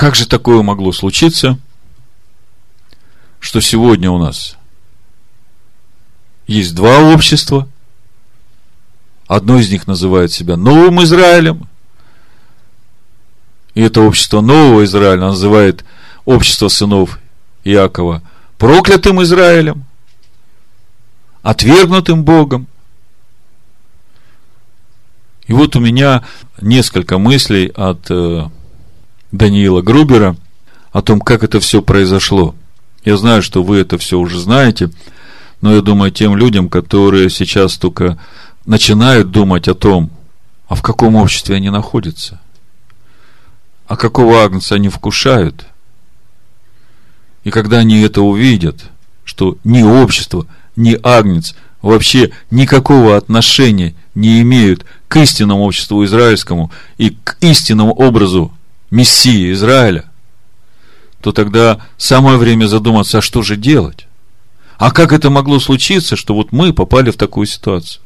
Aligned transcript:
Как 0.00 0.14
же 0.14 0.26
такое 0.26 0.62
могло 0.62 0.92
случиться, 0.92 1.58
что 3.38 3.60
сегодня 3.60 4.10
у 4.10 4.16
нас 4.16 4.56
есть 6.46 6.74
два 6.74 7.00
общества, 7.00 7.68
одно 9.26 9.58
из 9.58 9.70
них 9.70 9.86
называет 9.86 10.32
себя 10.32 10.56
Новым 10.56 11.02
Израилем, 11.02 11.68
и 13.74 13.82
это 13.82 14.00
общество 14.00 14.40
Нового 14.40 14.84
Израиля 14.84 15.20
называет 15.20 15.84
общество 16.24 16.68
сынов 16.68 17.18
Иакова 17.64 18.22
проклятым 18.56 19.22
Израилем, 19.22 19.84
отвергнутым 21.42 22.24
Богом. 22.24 22.68
И 25.46 25.52
вот 25.52 25.76
у 25.76 25.80
меня 25.80 26.24
несколько 26.58 27.18
мыслей 27.18 27.66
от 27.76 28.10
э, 28.10 28.48
Даниила 29.32 29.82
Грубера 29.82 30.36
о 30.92 31.02
том, 31.02 31.20
как 31.20 31.44
это 31.44 31.60
все 31.60 31.82
произошло. 31.82 32.54
Я 33.04 33.16
знаю, 33.16 33.42
что 33.42 33.62
вы 33.62 33.78
это 33.78 33.96
все 33.98 34.18
уже 34.18 34.38
знаете, 34.38 34.90
но 35.60 35.74
я 35.74 35.82
думаю, 35.82 36.10
тем 36.10 36.36
людям, 36.36 36.68
которые 36.68 37.30
сейчас 37.30 37.76
только 37.76 38.18
начинают 38.66 39.30
думать 39.30 39.68
о 39.68 39.74
том, 39.74 40.10
а 40.68 40.74
в 40.74 40.82
каком 40.82 41.16
обществе 41.16 41.56
они 41.56 41.70
находятся, 41.70 42.40
а 43.86 43.96
какого 43.96 44.42
агнца 44.42 44.74
они 44.74 44.88
вкушают. 44.88 45.66
И 47.44 47.50
когда 47.50 47.78
они 47.78 48.00
это 48.00 48.22
увидят, 48.22 48.82
что 49.24 49.56
ни 49.64 49.82
общество, 49.82 50.46
ни 50.76 50.98
агнец 51.02 51.54
вообще 51.82 52.30
никакого 52.50 53.16
отношения 53.16 53.94
не 54.14 54.42
имеют 54.42 54.84
к 55.08 55.16
истинному 55.16 55.64
обществу 55.64 56.04
израильскому 56.04 56.70
и 56.98 57.10
к 57.10 57.36
истинному 57.40 57.92
образу 57.92 58.52
Мессии 58.90 59.52
Израиля, 59.52 60.10
то 61.20 61.32
тогда 61.32 61.80
самое 61.96 62.38
время 62.38 62.66
задуматься, 62.66 63.18
а 63.18 63.22
что 63.22 63.42
же 63.42 63.56
делать? 63.56 64.06
А 64.78 64.90
как 64.90 65.12
это 65.12 65.28
могло 65.28 65.60
случиться, 65.60 66.16
что 66.16 66.34
вот 66.34 66.52
мы 66.52 66.72
попали 66.72 67.10
в 67.10 67.16
такую 67.16 67.46
ситуацию? 67.46 68.02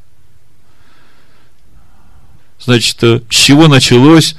Значит, 2.61 3.03
э, 3.05 3.21
с 3.31 3.35
чего 3.35 3.69
началось 3.69 4.35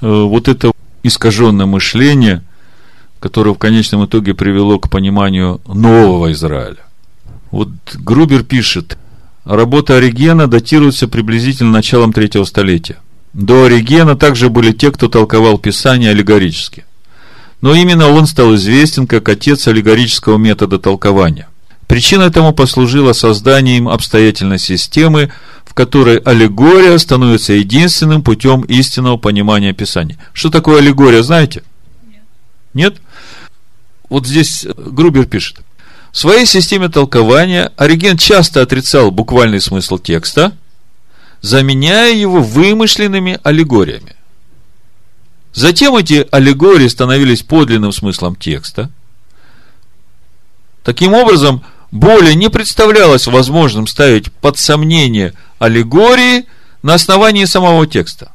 э, 0.00 0.06
вот 0.06 0.48
это 0.48 0.72
искаженное 1.02 1.66
мышление, 1.66 2.42
которое 3.20 3.54
в 3.54 3.58
конечном 3.58 4.06
итоге 4.06 4.34
привело 4.34 4.78
к 4.78 4.90
пониманию 4.90 5.60
нового 5.66 6.32
Израиля? 6.32 6.84
Вот 7.50 7.68
Грубер 7.94 8.42
пишет, 8.42 8.98
работа 9.44 9.96
Оригена 9.96 10.48
датируется 10.48 11.06
приблизительно 11.06 11.70
началом 11.70 12.12
третьего 12.12 12.44
столетия. 12.44 12.96
До 13.36 13.64
Оригена 13.66 14.16
также 14.16 14.48
были 14.48 14.72
те, 14.72 14.90
кто 14.90 15.08
толковал 15.08 15.58
Писание 15.58 16.12
аллегорически. 16.12 16.86
Но 17.60 17.74
именно 17.74 18.08
он 18.08 18.26
стал 18.26 18.54
известен 18.54 19.06
как 19.06 19.28
отец 19.28 19.68
аллегорического 19.68 20.38
метода 20.38 20.78
толкования. 20.78 21.46
Причиной 21.86 22.28
этому 22.28 22.54
послужило 22.54 23.12
создание 23.12 23.76
им 23.76 23.90
обстоятельной 23.90 24.58
системы, 24.58 25.30
в 25.66 25.74
которой 25.74 26.16
аллегория 26.16 26.96
становится 26.96 27.52
единственным 27.52 28.22
путем 28.22 28.62
истинного 28.62 29.18
понимания 29.18 29.74
Писания. 29.74 30.16
Что 30.32 30.48
такое 30.48 30.78
аллегория, 30.78 31.22
знаете? 31.22 31.62
Нет. 32.08 32.22
Нет? 32.72 32.96
Вот 34.08 34.26
здесь 34.26 34.66
Грубер 34.78 35.26
пишет. 35.26 35.58
В 36.10 36.16
своей 36.16 36.46
системе 36.46 36.88
толкования 36.88 37.70
Ориген 37.76 38.16
часто 38.16 38.62
отрицал 38.62 39.10
буквальный 39.10 39.60
смысл 39.60 39.98
текста– 39.98 40.52
заменяя 41.46 42.12
его 42.12 42.42
вымышленными 42.42 43.38
аллегориями. 43.44 44.16
Затем 45.54 45.94
эти 45.94 46.26
аллегории 46.32 46.88
становились 46.88 47.42
подлинным 47.42 47.92
смыслом 47.92 48.34
текста. 48.34 48.90
Таким 50.82 51.14
образом, 51.14 51.64
более 51.92 52.34
не 52.34 52.50
представлялось 52.50 53.28
возможным 53.28 53.86
ставить 53.86 54.32
под 54.32 54.58
сомнение 54.58 55.34
аллегории 55.60 56.46
на 56.82 56.94
основании 56.94 57.44
самого 57.44 57.86
текста. 57.86 58.32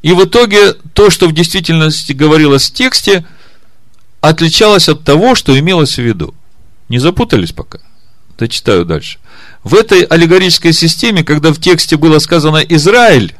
И 0.00 0.12
в 0.14 0.24
итоге 0.24 0.72
то, 0.72 1.10
что 1.10 1.28
в 1.28 1.34
действительности 1.34 2.12
говорилось 2.12 2.70
в 2.70 2.72
тексте, 2.72 3.26
отличалось 4.22 4.88
от 4.88 5.04
того, 5.04 5.34
что 5.34 5.58
имелось 5.58 5.96
в 5.96 6.02
виду. 6.02 6.34
Не 6.88 6.98
запутались 6.98 7.52
пока? 7.52 7.80
Дочитаю 8.38 8.84
дальше. 8.84 9.18
В 9.62 9.74
этой 9.74 10.02
аллегорической 10.02 10.72
системе, 10.72 11.24
когда 11.24 11.52
в 11.52 11.58
тексте 11.58 11.96
было 11.96 12.18
сказано 12.18 12.58
«Израиль», 12.58 13.34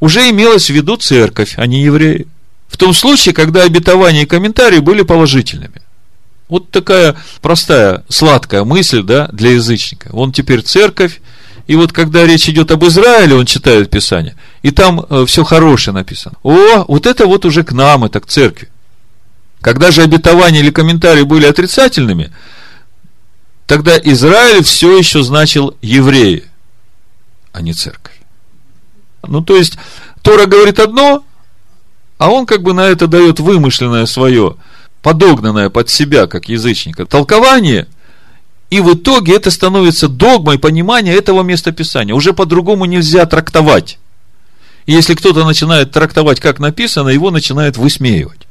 уже 0.00 0.28
имелось 0.28 0.66
в 0.66 0.74
виду 0.74 0.96
церковь, 0.96 1.54
а 1.56 1.66
не 1.66 1.82
евреи. 1.82 2.26
В 2.68 2.76
том 2.76 2.92
случае, 2.92 3.34
когда 3.34 3.62
обетования 3.62 4.22
и 4.22 4.26
комментарии 4.26 4.80
были 4.80 5.02
положительными. 5.02 5.80
Вот 6.48 6.70
такая 6.70 7.16
простая, 7.40 8.04
сладкая 8.08 8.64
мысль, 8.64 9.02
да, 9.02 9.28
для 9.32 9.52
язычника. 9.52 10.08
Он 10.12 10.32
теперь 10.32 10.62
церковь, 10.62 11.20
и 11.66 11.76
вот 11.76 11.92
когда 11.92 12.26
речь 12.26 12.48
идет 12.48 12.70
об 12.70 12.84
Израиле, 12.84 13.36
он 13.36 13.46
читает 13.46 13.90
Писание, 13.90 14.34
и 14.62 14.70
там 14.70 15.06
э, 15.08 15.24
все 15.26 15.44
хорошее 15.44 15.94
написано. 15.94 16.34
О, 16.42 16.84
вот 16.86 17.06
это 17.06 17.26
вот 17.26 17.46
уже 17.46 17.62
к 17.64 17.72
нам, 17.72 18.04
это 18.04 18.20
к 18.20 18.26
церкви. 18.26 18.68
Когда 19.60 19.90
же 19.90 20.02
обетования 20.02 20.60
или 20.60 20.70
комментарии 20.70 21.22
были 21.22 21.46
отрицательными, 21.46 22.30
тогда 23.66 23.98
Израиль 23.98 24.62
все 24.62 24.96
еще 24.96 25.22
значил 25.22 25.76
евреи, 25.82 26.44
а 27.52 27.60
не 27.60 27.72
церковь. 27.72 28.18
Ну, 29.26 29.42
то 29.42 29.56
есть, 29.56 29.78
Тора 30.22 30.46
говорит 30.46 30.78
одно, 30.78 31.24
а 32.18 32.30
он 32.30 32.46
как 32.46 32.62
бы 32.62 32.72
на 32.72 32.86
это 32.86 33.06
дает 33.06 33.40
вымышленное 33.40 34.06
свое, 34.06 34.56
подогнанное 35.02 35.70
под 35.70 35.90
себя, 35.90 36.26
как 36.26 36.48
язычника, 36.48 37.06
толкование, 37.06 37.86
и 38.70 38.80
в 38.80 38.94
итоге 38.94 39.36
это 39.36 39.50
становится 39.50 40.08
догмой 40.08 40.58
понимания 40.58 41.12
этого 41.12 41.42
местописания. 41.42 42.14
Уже 42.14 42.32
по-другому 42.32 42.86
нельзя 42.86 43.24
трактовать. 43.26 43.98
И 44.86 44.92
если 44.92 45.14
кто-то 45.14 45.44
начинает 45.44 45.92
трактовать, 45.92 46.40
как 46.40 46.58
написано, 46.58 47.08
его 47.08 47.30
начинает 47.30 47.76
высмеивать. 47.76 48.46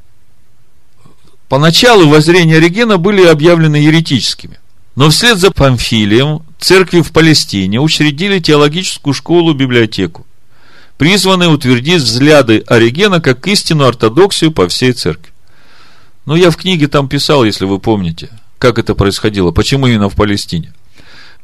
Поначалу 1.48 2.08
воззрения 2.08 2.56
Оригена 2.56 2.96
были 2.96 3.24
объявлены 3.24 3.76
еретическими. 3.76 4.58
Но 4.96 5.10
вслед 5.10 5.38
за 5.38 5.50
Памфилием 5.50 6.42
церкви 6.58 7.00
в 7.00 7.10
Палестине 7.12 7.80
учредили 7.80 8.38
теологическую 8.38 9.12
школу-библиотеку, 9.12 10.24
призванные 10.96 11.48
утвердить 11.48 12.02
взгляды 12.02 12.62
Оригена 12.66 13.20
как 13.20 13.46
истинную 13.48 13.88
ортодоксию 13.88 14.52
по 14.52 14.68
всей 14.68 14.92
церкви. 14.92 15.32
Но 16.26 16.36
я 16.36 16.50
в 16.50 16.56
книге 16.56 16.86
там 16.88 17.08
писал, 17.08 17.44
если 17.44 17.64
вы 17.64 17.78
помните, 17.80 18.30
как 18.58 18.78
это 18.78 18.94
происходило, 18.94 19.50
почему 19.50 19.88
именно 19.88 20.08
в 20.08 20.14
Палестине. 20.14 20.72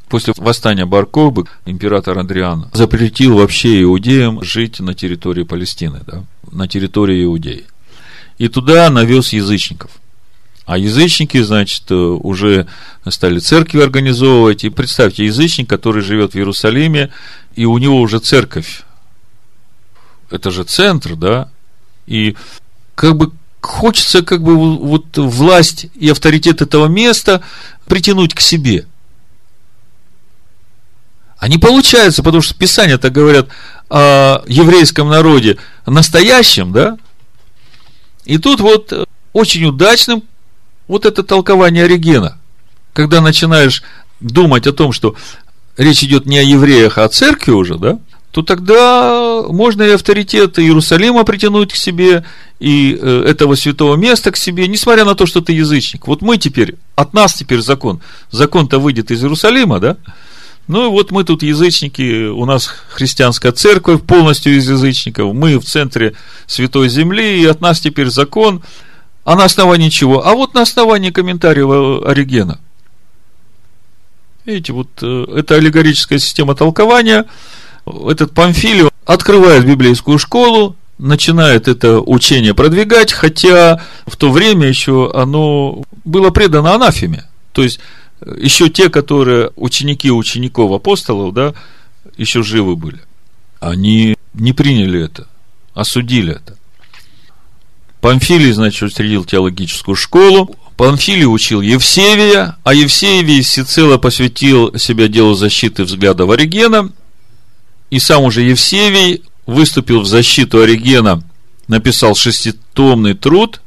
После 0.08 0.32
восстания 0.36 0.86
Баркобы 0.86 1.46
император 1.66 2.18
Андриан 2.18 2.68
запретил 2.72 3.36
вообще 3.36 3.82
иудеям 3.82 4.42
жить 4.42 4.80
на 4.80 4.94
территории 4.94 5.44
Палестины, 5.44 6.00
да, 6.06 6.24
на 6.50 6.66
территории 6.66 7.24
Иудеи. 7.24 7.66
И 8.38 8.48
туда 8.48 8.90
навез 8.90 9.32
язычников. 9.32 9.90
А 10.70 10.78
язычники, 10.78 11.42
значит, 11.42 11.90
э, 11.90 11.94
уже 11.96 12.68
стали 13.08 13.40
церкви 13.40 13.80
организовывать. 13.80 14.62
И 14.62 14.70
представьте, 14.70 15.24
язычник, 15.24 15.68
который 15.68 16.00
живет 16.00 16.34
в 16.34 16.36
Иерусалиме, 16.36 17.10
и 17.56 17.64
у 17.64 17.76
него 17.78 18.00
уже 18.00 18.20
церковь. 18.20 18.82
Это 20.30 20.52
же 20.52 20.62
центр, 20.62 21.16
да? 21.16 21.50
И 22.06 22.36
как 22.94 23.16
бы 23.16 23.32
хочется 23.60 24.22
как 24.22 24.44
бы 24.44 24.54
вот 24.54 25.18
власть 25.18 25.88
и 25.96 26.08
авторитет 26.08 26.62
этого 26.62 26.86
места 26.86 27.42
притянуть 27.86 28.32
к 28.32 28.40
себе. 28.40 28.86
А 31.38 31.48
не 31.48 31.58
получается, 31.58 32.22
потому 32.22 32.42
что 32.42 32.54
Писания 32.54 32.96
так 32.96 33.10
говорят 33.10 33.48
о 33.88 34.44
еврейском 34.46 35.08
народе 35.08 35.58
настоящем, 35.84 36.70
да? 36.70 36.96
И 38.24 38.38
тут 38.38 38.60
вот 38.60 39.08
очень 39.32 39.64
удачным 39.64 40.22
вот 40.90 41.06
это 41.06 41.22
толкование 41.22 41.84
Оригена. 41.84 42.36
Когда 42.92 43.20
начинаешь 43.20 43.84
думать 44.18 44.66
о 44.66 44.72
том, 44.72 44.90
что 44.90 45.14
речь 45.76 46.02
идет 46.02 46.26
не 46.26 46.38
о 46.38 46.42
евреях, 46.42 46.98
а 46.98 47.04
о 47.04 47.08
церкви 47.08 47.52
уже, 47.52 47.78
да, 47.78 48.00
то 48.32 48.42
тогда 48.42 49.42
можно 49.48 49.82
и 49.82 49.92
авторитет 49.92 50.58
Иерусалима 50.58 51.22
притянуть 51.22 51.72
к 51.72 51.76
себе, 51.76 52.24
и 52.58 52.98
э, 53.00 53.24
этого 53.24 53.54
святого 53.54 53.94
места 53.94 54.32
к 54.32 54.36
себе, 54.36 54.66
несмотря 54.66 55.04
на 55.04 55.14
то, 55.14 55.26
что 55.26 55.40
ты 55.40 55.52
язычник. 55.52 56.08
Вот 56.08 56.22
мы 56.22 56.38
теперь, 56.38 56.74
от 56.96 57.14
нас 57.14 57.34
теперь 57.34 57.60
закон. 57.60 58.00
Закон-то 58.32 58.80
выйдет 58.80 59.12
из 59.12 59.22
Иерусалима, 59.22 59.78
да? 59.78 59.96
Ну 60.66 60.86
и 60.86 60.90
вот 60.90 61.12
мы 61.12 61.22
тут 61.22 61.44
язычники, 61.44 62.26
у 62.26 62.44
нас 62.46 62.66
христианская 62.88 63.52
церковь 63.52 64.02
полностью 64.02 64.56
из 64.56 64.68
язычников, 64.68 65.32
мы 65.34 65.56
в 65.60 65.64
центре 65.64 66.14
Святой 66.46 66.88
Земли, 66.88 67.42
и 67.42 67.46
от 67.46 67.60
нас 67.60 67.78
теперь 67.78 68.08
закон– 68.08 68.64
а 69.30 69.36
на 69.36 69.44
основании 69.44 69.90
чего? 69.90 70.26
А 70.26 70.34
вот 70.34 70.54
на 70.54 70.62
основании 70.62 71.10
комментариев 71.10 72.04
Оригена. 72.04 72.58
Видите, 74.44 74.72
вот 74.72 74.88
э, 75.02 75.26
это 75.36 75.54
аллегорическая 75.54 76.18
система 76.18 76.56
толкования. 76.56 77.26
Этот 77.86 78.32
Памфилий 78.32 78.88
открывает 79.06 79.64
библейскую 79.64 80.18
школу, 80.18 80.74
начинает 80.98 81.68
это 81.68 82.00
учение 82.00 82.54
продвигать, 82.54 83.12
хотя 83.12 83.80
в 84.04 84.16
то 84.16 84.32
время 84.32 84.66
еще 84.66 85.12
оно 85.14 85.84
было 86.04 86.30
предано 86.30 86.74
анафеме. 86.74 87.28
То 87.52 87.62
есть, 87.62 87.78
еще 88.36 88.68
те, 88.68 88.90
которые 88.90 89.52
ученики 89.54 90.10
учеников 90.10 90.72
апостолов, 90.72 91.34
да, 91.34 91.54
еще 92.16 92.42
живы 92.42 92.74
были. 92.74 92.98
Они 93.60 94.16
не 94.34 94.52
приняли 94.52 95.04
это, 95.04 95.28
осудили 95.72 96.34
это. 96.34 96.56
Памфилий, 98.00 98.52
значит, 98.52 98.82
учредил 98.82 99.24
теологическую 99.24 99.94
школу. 99.94 100.54
Памфилий 100.76 101.26
учил 101.26 101.60
Евсевия, 101.60 102.56
а 102.64 102.72
Евсевий 102.72 103.42
всецело 103.42 103.98
посвятил 103.98 104.76
себя 104.78 105.08
делу 105.08 105.34
защиты 105.34 105.84
взгляда 105.84 106.24
Оригена. 106.24 106.90
И 107.90 107.98
сам 107.98 108.22
уже 108.22 108.42
Евсевий 108.42 109.22
выступил 109.46 110.00
в 110.00 110.06
защиту 110.06 110.62
Оригена, 110.62 111.22
написал 111.68 112.14
шеститомный 112.14 113.14
труд 113.14 113.60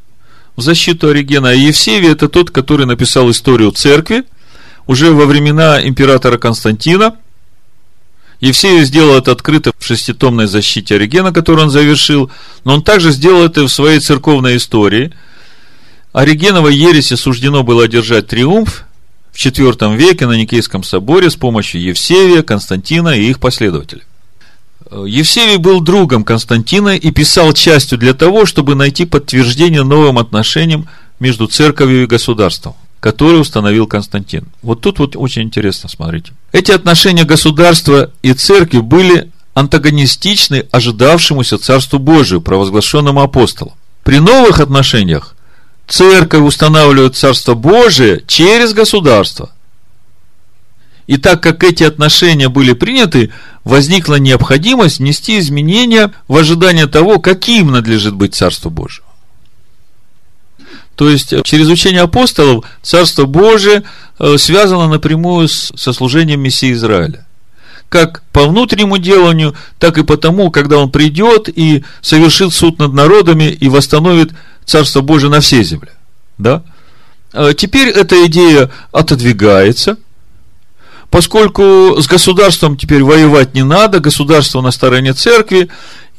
в 0.55 0.61
защиту 0.61 1.09
Оригена. 1.09 1.49
А 1.49 1.53
Евсевий 1.53 2.09
это 2.09 2.29
тот, 2.29 2.49
который 2.49 2.87
написал 2.87 3.29
историю 3.29 3.71
церкви 3.71 4.23
уже 4.87 5.11
во 5.11 5.25
времена 5.25 5.85
императора 5.85 6.37
Константина. 6.39 7.17
Евсеев 8.43 8.85
сделал 8.85 9.15
это 9.15 9.31
открыто 9.31 9.71
в 9.79 9.85
шеститомной 9.85 10.47
защите 10.47 10.95
Оригена, 10.95 11.31
которую 11.31 11.67
он 11.67 11.71
завершил, 11.71 12.29
но 12.65 12.73
он 12.73 12.83
также 12.83 13.11
сделал 13.11 13.45
это 13.45 13.63
в 13.63 13.69
своей 13.69 14.01
церковной 14.01 14.57
истории. 14.57 15.13
Оригеновой 16.11 16.75
ереси 16.75 17.13
суждено 17.13 17.63
было 17.63 17.85
одержать 17.85 18.27
триумф 18.27 18.83
в 19.31 19.37
IV 19.37 19.95
веке 19.95 20.27
на 20.27 20.33
Никейском 20.33 20.83
соборе 20.83 21.29
с 21.29 21.37
помощью 21.37 21.81
Евсевия, 21.83 22.43
Константина 22.43 23.17
и 23.17 23.29
их 23.29 23.39
последователей. 23.39 24.03
Евсевий 24.91 25.55
был 25.55 25.79
другом 25.79 26.25
Константина 26.25 26.97
и 26.97 27.11
писал 27.11 27.53
частью 27.53 27.97
для 27.97 28.13
того, 28.13 28.45
чтобы 28.45 28.75
найти 28.75 29.05
подтверждение 29.05 29.83
новым 29.83 30.17
отношениям 30.17 30.89
между 31.17 31.47
церковью 31.47 32.03
и 32.03 32.07
государством 32.07 32.75
который 33.03 33.41
установил 33.41 33.85
Константин. 33.85 34.45
Вот 34.61 34.79
тут 34.79 34.99
вот 34.99 35.17
очень 35.17 35.41
интересно, 35.41 35.89
смотрите. 35.89 36.31
Эти 36.53 36.71
отношения 36.71 37.25
государства 37.25 38.11
и 38.21 38.31
церкви 38.31 38.79
были 38.79 39.29
антагонистичны 39.55 40.67
ожидавшемуся 40.71 41.57
Царству 41.57 41.99
Божию, 41.99 42.39
провозглашенному 42.39 43.21
апостолом. 43.21 43.73
При 44.05 44.19
новых 44.19 44.61
отношениях 44.61 45.35
церковь 45.85 46.43
устанавливает 46.43 47.17
Царство 47.17 47.55
Божие 47.55 48.23
через 48.25 48.73
государство. 48.73 49.51
И 51.05 51.17
так 51.17 51.43
как 51.43 51.65
эти 51.65 51.83
отношения 51.83 52.47
были 52.47 52.71
приняты, 52.71 53.33
возникла 53.65 54.15
необходимость 54.15 54.99
внести 54.99 55.39
изменения 55.39 56.13
в 56.29 56.37
ожидание 56.37 56.87
того, 56.87 57.19
каким 57.19 57.69
надлежит 57.69 58.13
быть 58.13 58.33
Царство 58.33 58.69
Божие. 58.69 59.03
То 60.95 61.09
есть, 61.09 61.33
через 61.43 61.67
учение 61.67 62.01
апостолов 62.01 62.65
Царство 62.81 63.25
Божие 63.25 63.83
э, 64.19 64.37
связано 64.37 64.87
напрямую 64.87 65.47
со 65.47 65.91
служением 65.91 66.41
Мессии 66.41 66.73
Израиля. 66.73 67.25
Как 67.89 68.23
по 68.31 68.45
внутреннему 68.45 68.97
деланию, 68.97 69.55
так 69.79 69.97
и 69.97 70.03
потому, 70.03 70.51
когда 70.51 70.77
он 70.77 70.91
придет 70.91 71.49
и 71.49 71.83
совершит 72.01 72.53
суд 72.53 72.79
над 72.79 72.93
народами 72.93 73.45
и 73.45 73.69
восстановит 73.69 74.31
Царство 74.65 75.01
Божие 75.01 75.29
на 75.29 75.41
всей 75.41 75.63
земле. 75.63 75.91
Да? 76.37 76.63
Э, 77.33 77.53
теперь 77.57 77.89
эта 77.89 78.25
идея 78.27 78.69
отодвигается, 78.91 79.97
поскольку 81.09 81.95
с 81.99 82.07
государством 82.07 82.77
теперь 82.77 83.03
воевать 83.03 83.55
не 83.55 83.63
надо, 83.63 83.99
государство 83.99 84.61
на 84.61 84.69
стороне 84.69 85.13
церкви, 85.13 85.69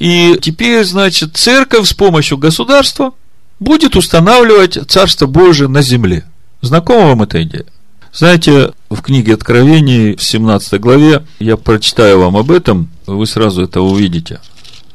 и 0.01 0.37
теперь, 0.43 0.85
значит, 0.85 1.37
церковь 1.37 1.87
с 1.87 1.95
помощью 1.95 2.39
государства– 2.39 3.13
будет 3.61 3.97
устанавливать 3.97 4.79
Царство 4.89 5.27
Божие 5.27 5.69
на 5.69 5.83
земле. 5.83 6.25
Знакома 6.61 7.09
вам 7.09 7.23
эта 7.23 7.43
идея? 7.43 7.67
Знаете, 8.13 8.73
в 8.91 9.03
книге 9.03 9.35
Откровений, 9.35 10.15
в 10.15 10.23
17 10.23 10.81
главе, 10.81 11.25
я 11.41 11.57
прочитаю 11.57 12.21
вам 12.21 12.37
об 12.37 12.51
этом, 12.51 12.89
вы 13.07 13.27
сразу 13.27 13.63
это 13.63 13.81
увидите. 13.81 14.41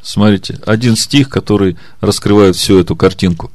Смотрите, 0.01 0.59
один 0.65 0.95
стих, 0.95 1.29
который 1.29 1.77
раскрывает 1.99 2.55
всю 2.55 2.79
эту 2.79 2.95
картинку. 2.95 3.51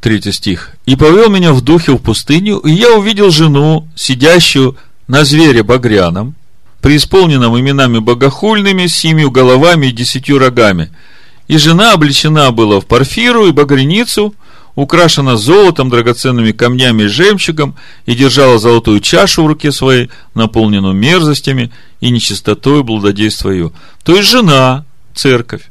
Третий 0.00 0.32
стих. 0.32 0.76
«И 0.86 0.96
повел 0.96 1.28
меня 1.28 1.52
в 1.52 1.60
духе 1.60 1.92
в 1.92 1.98
пустыню, 1.98 2.58
и 2.58 2.70
я 2.70 2.94
увидел 2.94 3.30
жену, 3.30 3.88
сидящую 3.94 4.76
на 5.06 5.24
звере 5.24 5.62
багряном, 5.62 6.34
преисполненном 6.80 7.58
именами 7.58 7.98
богохульными, 7.98 8.86
семью 8.86 9.30
головами 9.30 9.88
и 9.88 9.92
десятью 9.92 10.38
рогами, 10.38 10.90
и 11.48 11.56
жена 11.56 11.94
облечена 11.94 12.52
была 12.52 12.80
в 12.80 12.86
парфиру 12.86 13.46
и 13.46 13.52
багряницу, 13.52 14.34
украшена 14.74 15.36
золотом, 15.36 15.88
драгоценными 15.90 16.52
камнями 16.52 17.04
и 17.04 17.06
жемчугом, 17.06 17.74
и 18.06 18.14
держала 18.14 18.58
золотую 18.58 19.00
чашу 19.00 19.42
в 19.42 19.46
руке 19.46 19.72
своей, 19.72 20.10
наполненную 20.34 20.94
мерзостями 20.94 21.72
и 22.00 22.10
нечистотой 22.10 22.84
блудодейства 22.84 23.50
ее. 23.50 23.72
То 24.04 24.14
есть 24.14 24.28
жена, 24.28 24.84
церковь, 25.14 25.62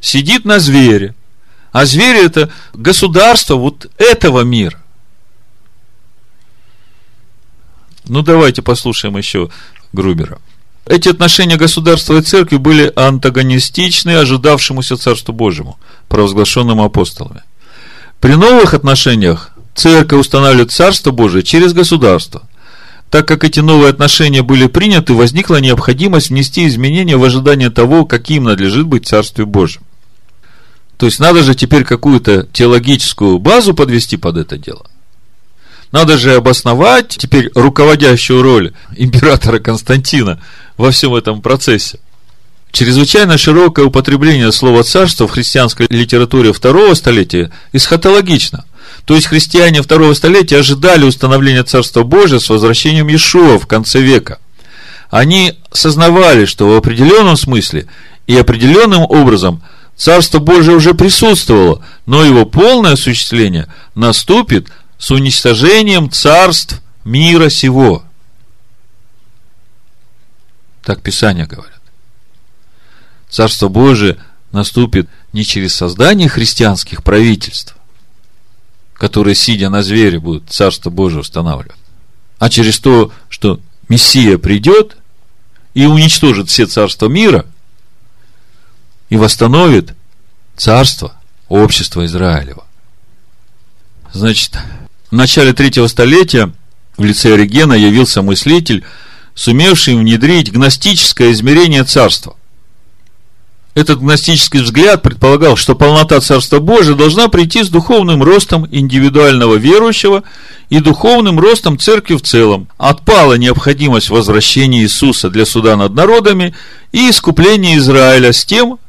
сидит 0.00 0.44
на 0.44 0.58
звере, 0.58 1.14
а 1.70 1.84
зверь 1.84 2.16
это 2.16 2.50
государство 2.72 3.54
вот 3.54 3.88
этого 3.98 4.40
мира. 4.40 4.82
Ну, 8.06 8.22
давайте 8.22 8.62
послушаем 8.62 9.16
еще 9.16 9.50
Грубера. 9.92 10.40
Эти 10.90 11.08
отношения 11.08 11.56
государства 11.56 12.18
и 12.18 12.20
церкви 12.20 12.56
были 12.56 12.92
антагонистичны 12.96 14.16
ожидавшемуся 14.16 14.96
Царству 14.96 15.32
Божьему, 15.32 15.78
провозглашенному 16.08 16.82
апостолами. 16.82 17.44
При 18.18 18.34
новых 18.34 18.74
отношениях 18.74 19.52
церковь 19.76 20.18
устанавливает 20.18 20.72
Царство 20.72 21.12
Божие 21.12 21.44
через 21.44 21.74
государство. 21.74 22.42
Так 23.08 23.28
как 23.28 23.44
эти 23.44 23.60
новые 23.60 23.90
отношения 23.90 24.42
были 24.42 24.66
приняты, 24.66 25.14
возникла 25.14 25.60
необходимость 25.60 26.30
внести 26.30 26.66
изменения 26.66 27.16
в 27.16 27.22
ожидание 27.22 27.70
того, 27.70 28.04
каким 28.04 28.42
надлежит 28.42 28.86
быть 28.88 29.06
Царстве 29.06 29.44
Божьим. 29.44 29.82
То 30.96 31.06
есть 31.06 31.20
надо 31.20 31.44
же 31.44 31.54
теперь 31.54 31.84
какую-то 31.84 32.48
теологическую 32.52 33.38
базу 33.38 33.74
подвести 33.74 34.16
под 34.16 34.38
это 34.38 34.58
дело. 34.58 34.86
Надо 35.92 36.18
же 36.18 36.36
обосновать 36.36 37.08
теперь 37.08 37.50
руководящую 37.54 38.42
роль 38.42 38.72
императора 38.96 39.58
Константина 39.58 40.40
во 40.76 40.90
всем 40.90 41.14
этом 41.14 41.42
процессе. 41.42 41.98
Чрезвычайно 42.70 43.36
широкое 43.36 43.86
употребление 43.86 44.52
слова 44.52 44.84
«царство» 44.84 45.26
в 45.26 45.32
христианской 45.32 45.86
литературе 45.90 46.52
второго 46.52 46.94
столетия 46.94 47.50
эсхатологично. 47.72 48.64
То 49.04 49.16
есть 49.16 49.26
христиане 49.26 49.82
второго 49.82 50.14
столетия 50.14 50.58
ожидали 50.58 51.04
установления 51.04 51.64
Царства 51.64 52.04
Божия 52.04 52.38
с 52.38 52.48
возвращением 52.48 53.08
Иешуа 53.08 53.58
в 53.58 53.66
конце 53.66 54.00
века. 54.00 54.38
Они 55.10 55.54
сознавали, 55.72 56.44
что 56.44 56.68
в 56.68 56.76
определенном 56.76 57.36
смысле 57.36 57.86
и 58.28 58.36
определенным 58.36 59.02
образом 59.02 59.62
Царство 59.96 60.38
Божие 60.38 60.76
уже 60.76 60.94
присутствовало, 60.94 61.84
но 62.06 62.24
его 62.24 62.46
полное 62.46 62.92
осуществление 62.92 63.66
наступит 63.94 64.68
с 65.00 65.10
уничтожением 65.10 66.10
царств 66.10 66.80
мира 67.04 67.48
сего. 67.48 68.04
Так 70.82 71.00
Писание 71.00 71.46
говорят. 71.46 71.80
Царство 73.28 73.68
Божие 73.68 74.18
наступит 74.52 75.08
не 75.32 75.44
через 75.44 75.74
создание 75.74 76.28
христианских 76.28 77.02
правительств, 77.02 77.76
которые, 78.92 79.34
сидя 79.34 79.70
на 79.70 79.82
звере, 79.82 80.18
будут 80.18 80.50
Царство 80.50 80.90
Божие 80.90 81.20
устанавливать, 81.20 81.78
а 82.38 82.50
через 82.50 82.78
то, 82.78 83.10
что 83.30 83.58
Мессия 83.88 84.36
придет 84.36 84.98
и 85.72 85.86
уничтожит 85.86 86.50
все 86.50 86.66
царства 86.66 87.06
мира 87.06 87.46
и 89.08 89.16
восстановит 89.16 89.94
царство 90.56 91.14
общества 91.48 92.04
Израилева. 92.04 92.66
Значит, 94.12 94.58
в 95.10 95.14
начале 95.14 95.52
третьего 95.52 95.86
столетия 95.86 96.52
в 96.96 97.04
лице 97.04 97.34
Оригена 97.34 97.74
явился 97.74 98.22
мыслитель, 98.22 98.84
сумевший 99.34 99.94
внедрить 99.94 100.52
гностическое 100.52 101.32
измерение 101.32 101.84
царства. 101.84 102.36
Этот 103.74 104.00
гностический 104.00 104.60
взгляд 104.60 105.00
предполагал, 105.00 105.56
что 105.56 105.76
полнота 105.76 106.20
Царства 106.20 106.58
Божия 106.58 106.96
должна 106.96 107.28
прийти 107.28 107.62
с 107.62 107.68
духовным 107.68 108.20
ростом 108.20 108.66
индивидуального 108.68 109.54
верующего 109.54 110.24
и 110.70 110.80
духовным 110.80 111.38
ростом 111.38 111.78
церкви 111.78 112.16
в 112.16 112.22
целом. 112.22 112.68
Отпала 112.78 113.34
необходимость 113.34 114.10
возвращения 114.10 114.82
Иисуса 114.82 115.30
для 115.30 115.46
суда 115.46 115.76
над 115.76 115.94
народами 115.94 116.52
и 116.90 117.10
искупления 117.10 117.78
Израиля 117.78 118.32
с 118.32 118.44
тем, 118.44 118.80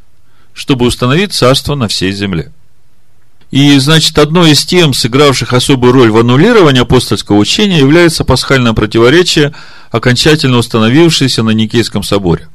чтобы 0.51 0.87
установить 0.87 1.31
царство 1.31 1.75
на 1.75 1.87
всей 1.87 2.11
земле. 2.11 2.51
И, 3.51 3.77
значит, 3.79 4.17
одной 4.17 4.51
из 4.51 4.65
тем, 4.65 4.93
сыгравших 4.93 5.51
особую 5.51 5.91
роль 5.91 6.09
в 6.09 6.17
аннулировании 6.17 6.81
апостольского 6.81 7.35
учения, 7.35 7.79
является 7.79 8.23
пасхальное 8.23 8.71
противоречие, 8.71 9.53
окончательно 9.91 10.57
установившееся 10.57 11.43
на 11.43 11.51
Никейском 11.51 12.01
соборе. 12.01 12.47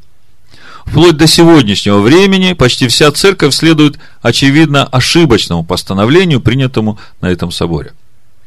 Вплоть 0.87 1.19
до 1.19 1.27
сегодняшнего 1.27 1.99
времени 1.99 2.55
почти 2.55 2.89
вся 2.89 3.13
церковь 3.13 3.55
следует, 3.55 3.99
очевидно, 4.23 4.85
ошибочному 4.85 5.65
постановлению, 5.65 6.41
принятому 6.41 6.99
на 7.21 7.27
этом 7.27 7.51
соборе. 7.51 7.93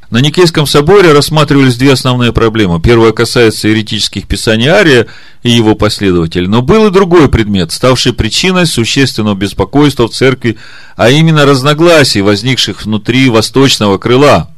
На 0.10 0.22
Никейском 0.22 0.66
соборе 0.66 1.12
рассматривались 1.14 1.76
две 1.78 1.94
основные 1.94 2.34
проблемы. 2.34 2.82
Первая 2.82 3.12
касается 3.12 3.68
еретических 3.68 4.28
писаний 4.28 4.68
Ария 4.68 5.06
и 5.44 5.52
его 5.52 5.76
последователей. 5.76 6.48
Но 6.48 6.64
был 6.64 6.88
и 6.88 6.92
другой 6.92 7.30
предмет, 7.30 7.72
ставший 7.72 8.14
причиной 8.14 8.66
существенного 8.66 9.36
беспокойства 9.36 10.08
в 10.08 10.12
церкви, 10.12 10.58
а 10.96 11.12
именно 11.12 11.46
разногласий, 11.46 12.22
возникших 12.22 12.86
внутри 12.86 13.30
восточного 13.30 14.00
крыла. 14.00 14.50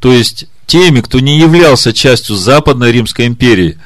То 0.00 0.12
есть 0.12 0.46
теми, 0.66 1.00
кто 1.00 1.20
не 1.20 1.38
являлся 1.38 1.92
частью 1.92 2.34
Западной 2.34 2.90
Римской 2.90 3.28
империи 3.28 3.78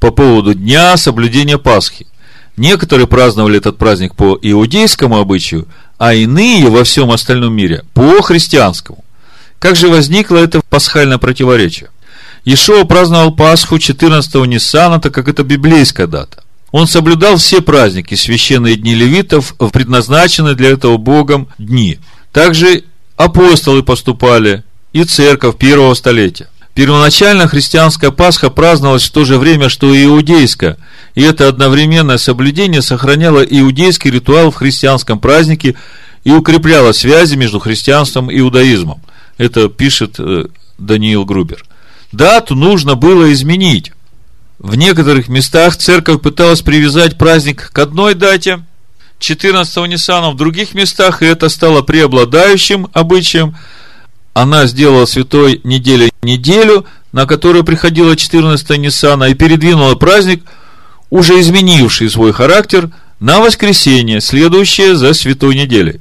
по 0.00 0.10
поводу 0.10 0.52
дня 0.52 0.98
соблюдения 0.98 1.56
Пасхи. 1.56 2.06
Некоторые 2.58 3.06
праздновали 3.06 3.56
этот 3.56 3.78
праздник 3.78 4.14
по 4.14 4.38
иудейскому 4.40 5.16
обычаю, 5.16 5.66
а 5.96 6.12
иные 6.12 6.68
во 6.68 6.84
всем 6.84 7.10
остальном 7.10 7.54
мире 7.54 7.84
по 7.94 8.20
христианскому. 8.20 9.02
Как 9.58 9.76
же 9.76 9.88
возникло 9.88 10.36
это 10.36 10.60
пасхальное 10.68 11.18
противоречие? 11.18 11.90
Ишуа 12.44 12.84
праздновал 12.84 13.32
Пасху 13.32 13.76
14-го 13.76 14.44
Ниссана, 14.46 15.00
так 15.00 15.12
как 15.12 15.28
это 15.28 15.42
библейская 15.42 16.06
дата. 16.06 16.42
Он 16.70 16.86
соблюдал 16.86 17.36
все 17.36 17.60
праздники, 17.60 18.14
священные 18.14 18.76
дни 18.76 18.94
левитов, 18.94 19.54
в 19.58 19.70
предназначенные 19.70 20.54
для 20.54 20.70
этого 20.70 20.96
Богом 20.96 21.48
дни. 21.58 21.98
Также 22.32 22.84
апостолы 23.16 23.82
поступали 23.82 24.64
и 24.92 25.04
церковь 25.04 25.56
первого 25.56 25.94
столетия. 25.94 26.48
Первоначально 26.74 27.48
христианская 27.48 28.12
Пасха 28.12 28.50
праздновалась 28.50 29.08
в 29.08 29.10
то 29.10 29.24
же 29.24 29.38
время, 29.38 29.68
что 29.68 29.92
и 29.92 30.04
иудейская, 30.04 30.76
и 31.16 31.22
это 31.22 31.48
одновременное 31.48 32.18
соблюдение 32.18 32.82
сохраняло 32.82 33.40
иудейский 33.40 34.10
ритуал 34.10 34.52
в 34.52 34.56
христианском 34.56 35.18
празднике 35.18 35.74
и 36.22 36.30
укрепляло 36.30 36.92
связи 36.92 37.34
между 37.34 37.58
христианством 37.58 38.30
и 38.30 38.38
иудаизмом. 38.38 39.02
Это 39.38 39.68
пишет 39.68 40.16
э, 40.18 40.46
Даниил 40.76 41.24
Грубер. 41.24 41.64
Дату 42.12 42.54
нужно 42.54 42.96
было 42.96 43.32
изменить. 43.32 43.92
В 44.58 44.74
некоторых 44.74 45.28
местах 45.28 45.76
церковь 45.76 46.20
пыталась 46.20 46.62
привязать 46.62 47.16
праздник 47.16 47.70
к 47.72 47.78
одной 47.78 48.14
дате, 48.14 48.64
14-го 49.20 49.86
Ниссана, 49.86 50.30
в 50.30 50.36
других 50.36 50.74
местах, 50.74 51.22
и 51.22 51.26
это 51.26 51.48
стало 51.48 51.82
преобладающим 51.82 52.88
обычаем. 52.92 53.56
Она 54.34 54.66
сделала 54.66 55.06
святой 55.06 55.60
недели 55.64 56.10
неделю, 56.22 56.86
на 57.12 57.26
которую 57.26 57.64
приходила 57.64 58.16
14 58.16 58.78
Ниссана, 58.78 59.24
и 59.24 59.34
передвинула 59.34 59.94
праздник, 59.94 60.44
уже 61.10 61.40
изменивший 61.40 62.10
свой 62.10 62.32
характер, 62.32 62.90
на 63.20 63.40
воскресенье, 63.40 64.20
следующее 64.20 64.96
за 64.96 65.14
святой 65.14 65.56
неделей. 65.56 66.00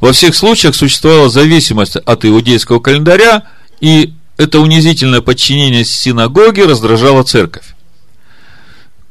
Во 0.00 0.12
всех 0.12 0.34
случаях 0.34 0.74
существовала 0.74 1.28
зависимость 1.28 1.96
от 1.96 2.24
иудейского 2.24 2.80
календаря, 2.80 3.44
и 3.80 4.14
это 4.38 4.60
унизительное 4.60 5.20
подчинение 5.20 5.84
синагоге 5.84 6.64
раздражало 6.64 7.22
церковь. 7.22 7.74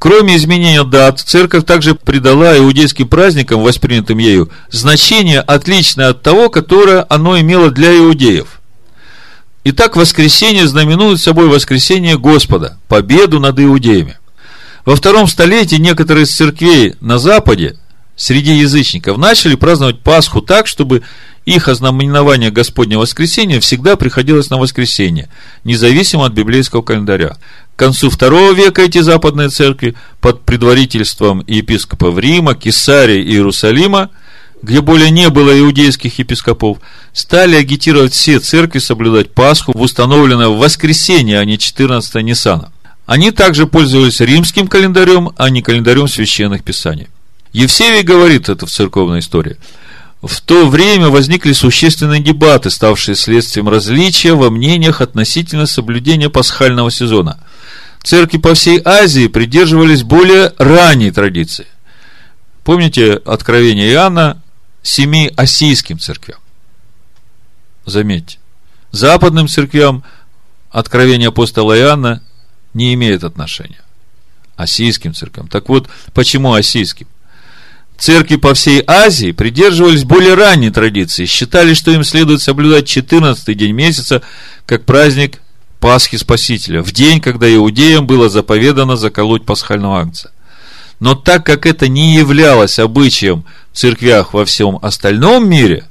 Кроме 0.00 0.36
изменения 0.36 0.82
дат, 0.82 1.20
церковь 1.20 1.64
также 1.64 1.94
придала 1.94 2.56
иудейским 2.58 3.06
праздникам, 3.06 3.62
воспринятым 3.62 4.18
ею, 4.18 4.50
значение, 4.70 5.40
отличное 5.40 6.08
от 6.08 6.22
того, 6.22 6.48
которое 6.48 7.06
оно 7.08 7.38
имело 7.38 7.70
для 7.70 7.96
иудеев. 7.96 8.60
Итак, 9.62 9.94
воскресенье 9.94 10.66
знаменует 10.66 11.20
собой 11.20 11.48
воскресение 11.48 12.18
Господа, 12.18 12.78
победу 12.88 13.38
над 13.38 13.60
иудеями. 13.60 14.16
Во 14.86 14.96
втором 14.96 15.28
столетии 15.28 15.76
некоторые 15.76 16.24
из 16.24 16.34
церквей 16.34 16.94
на 17.00 17.18
Западе 17.18 17.76
среди 18.20 18.52
язычников 18.52 19.16
начали 19.16 19.54
праздновать 19.54 20.00
Пасху 20.00 20.42
так, 20.42 20.66
чтобы 20.66 21.02
их 21.46 21.68
ознаменование 21.68 22.50
Господнего 22.50 23.00
воскресения 23.00 23.60
всегда 23.60 23.96
приходилось 23.96 24.50
на 24.50 24.58
воскресенье, 24.58 25.30
независимо 25.64 26.26
от 26.26 26.34
библейского 26.34 26.82
календаря. 26.82 27.38
К 27.74 27.78
концу 27.78 28.10
второго 28.10 28.52
века 28.52 28.82
эти 28.82 29.00
западные 29.00 29.48
церкви 29.48 29.94
под 30.20 30.42
предварительством 30.42 31.42
епископов 31.46 32.18
Рима, 32.18 32.54
Кесария 32.54 33.22
и 33.22 33.32
Иерусалима, 33.32 34.10
где 34.60 34.82
более 34.82 35.10
не 35.10 35.30
было 35.30 35.58
иудейских 35.58 36.18
епископов, 36.18 36.76
стали 37.14 37.56
агитировать 37.56 38.12
все 38.12 38.38
церкви 38.38 38.80
соблюдать 38.80 39.32
Пасху 39.32 39.72
в 39.72 39.80
установленное 39.80 40.48
в 40.48 40.58
воскресенье, 40.58 41.38
а 41.38 41.44
не 41.46 41.58
14 41.58 42.16
Ниссана. 42.16 42.70
Они 43.06 43.30
также 43.30 43.66
пользовались 43.66 44.20
римским 44.20 44.68
календарем, 44.68 45.30
а 45.38 45.48
не 45.48 45.62
календарем 45.62 46.06
священных 46.06 46.62
писаний. 46.62 47.08
Евсевий 47.52 48.02
говорит 48.02 48.48
это 48.48 48.66
в 48.66 48.70
церковной 48.70 49.20
истории. 49.20 49.56
В 50.22 50.40
то 50.42 50.68
время 50.68 51.08
возникли 51.08 51.52
существенные 51.52 52.20
дебаты, 52.20 52.70
ставшие 52.70 53.14
следствием 53.14 53.68
различия 53.68 54.34
во 54.34 54.50
мнениях 54.50 55.00
относительно 55.00 55.66
соблюдения 55.66 56.28
пасхального 56.28 56.90
сезона. 56.90 57.40
Церкви 58.02 58.38
по 58.38 58.54
всей 58.54 58.80
Азии 58.84 59.28
придерживались 59.28 60.02
более 60.02 60.52
ранней 60.58 61.10
традиции. 61.10 61.66
Помните 62.64 63.14
откровение 63.14 63.90
Иоанна 63.90 64.42
семи 64.82 65.32
осийским 65.36 65.98
церквям? 65.98 66.38
Заметьте, 67.86 68.38
западным 68.92 69.48
церквям 69.48 70.04
откровение 70.70 71.28
апостола 71.28 71.76
Иоанна 71.78 72.22
не 72.74 72.94
имеет 72.94 73.24
отношения. 73.24 73.80
Осийским 74.56 75.14
церквям. 75.14 75.48
Так 75.48 75.68
вот, 75.70 75.88
почему 76.12 76.52
осийским? 76.52 77.06
Церкви 78.00 78.36
по 78.36 78.54
всей 78.54 78.82
Азии 78.86 79.30
придерживались 79.30 80.04
более 80.04 80.32
ранней 80.32 80.70
традиции, 80.70 81.26
считали, 81.26 81.74
что 81.74 81.90
им 81.90 82.02
следует 82.02 82.40
соблюдать 82.40 82.88
14 82.88 83.54
день 83.54 83.72
месяца, 83.72 84.22
как 84.64 84.86
праздник 84.86 85.40
Пасхи 85.80 86.16
Спасителя, 86.16 86.82
в 86.82 86.92
день, 86.92 87.20
когда 87.20 87.54
иудеям 87.54 88.06
было 88.06 88.30
заповедано 88.30 88.96
заколоть 88.96 89.44
пасхального 89.44 90.00
акция. 90.00 90.32
Но 90.98 91.14
так 91.14 91.44
как 91.44 91.66
это 91.66 91.88
не 91.88 92.14
являлось 92.14 92.78
обычаем 92.78 93.44
в 93.70 93.76
церквях 93.76 94.32
во 94.32 94.46
всем 94.46 94.78
остальном 94.80 95.46
мире, 95.46 95.84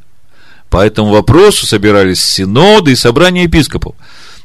по 0.71 0.83
этому 0.83 1.11
вопросу 1.11 1.67
собирались 1.67 2.23
синоды 2.23 2.93
и 2.93 2.95
собрания 2.95 3.43
епископов. 3.43 3.95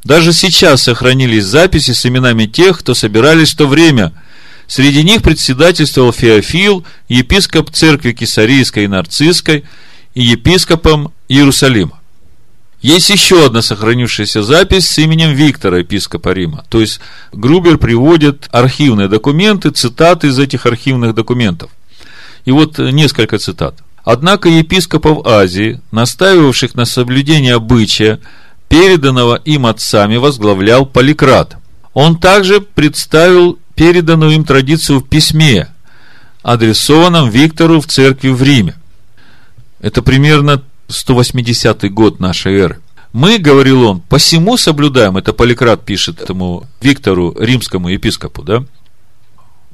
Даже 0.04 0.35
сейчас 0.35 0.83
сохранились 0.83 1.44
записи 1.44 1.92
с 1.92 2.04
именами 2.04 2.44
тех, 2.44 2.80
кто 2.80 2.92
собирались 2.92 3.54
в 3.54 3.56
то 3.56 3.66
время– 3.66 4.12
Среди 4.66 5.02
них 5.02 5.23
председательствовал 5.23 6.12
Феофил, 6.12 6.85
епископ 7.09 7.71
церкви 7.71 8.12
Кесарийской 8.12 8.85
и 8.85 8.88
Нарцисской 8.88 9.64
и 10.14 10.23
епископом 10.23 11.12
Иерусалима. 11.28 12.00
Есть 12.80 13.09
еще 13.09 13.47
одна 13.47 13.62
сохранившаяся 13.62 14.42
запись 14.42 14.87
с 14.87 14.99
именем 14.99 15.33
Виктора, 15.33 15.78
епископа 15.78 16.35
Рима. 16.35 16.64
То 16.68 16.80
есть, 16.83 17.00
Грубер 17.33 17.78
приводит 17.78 18.49
архивные 18.52 19.09
документы, 19.09 19.71
цитаты 19.71 20.28
из 20.28 20.38
этих 20.38 20.66
архивных 20.66 21.14
документов. 21.14 21.71
И 22.44 22.50
вот 22.50 22.78
несколько 22.78 23.38
цитат. 23.38 23.76
Однако 24.04 24.50
епископов 24.50 25.26
Азии, 25.26 25.80
настаивавших 25.92 26.75
на 26.75 26.85
соблюдении 26.85 27.52
обычая, 27.52 28.21
переданного 28.68 29.37
им 29.37 29.64
отцами, 29.64 30.16
возглавлял 30.16 30.85
Поликрат. 30.85 31.56
Он 31.94 32.18
также 32.18 32.61
представил 32.61 33.59
переданную 33.75 34.33
им 34.33 34.45
традицию 34.45 35.00
в 35.00 35.09
письме, 35.09 35.69
адресованном 36.43 37.31
Виктору 37.31 37.81
в 37.81 37.87
церкви 37.87 38.28
в 38.28 38.43
Риме. 38.43 38.75
Это 39.81 40.02
примерно 40.02 40.62
180 40.88 41.90
год 41.93 42.21
нашей 42.21 42.54
эры. 42.54 42.81
Мы, 43.12 43.38
говорил 43.38 43.83
он, 43.83 44.00
посему 44.00 44.57
соблюдаем, 44.57 45.16
это 45.16 45.33
Поликрат 45.33 45.85
пишет 45.85 46.21
этому 46.21 46.66
Виктору, 46.81 47.35
римскому 47.38 47.88
епископу, 47.88 48.43
да? 48.43 48.64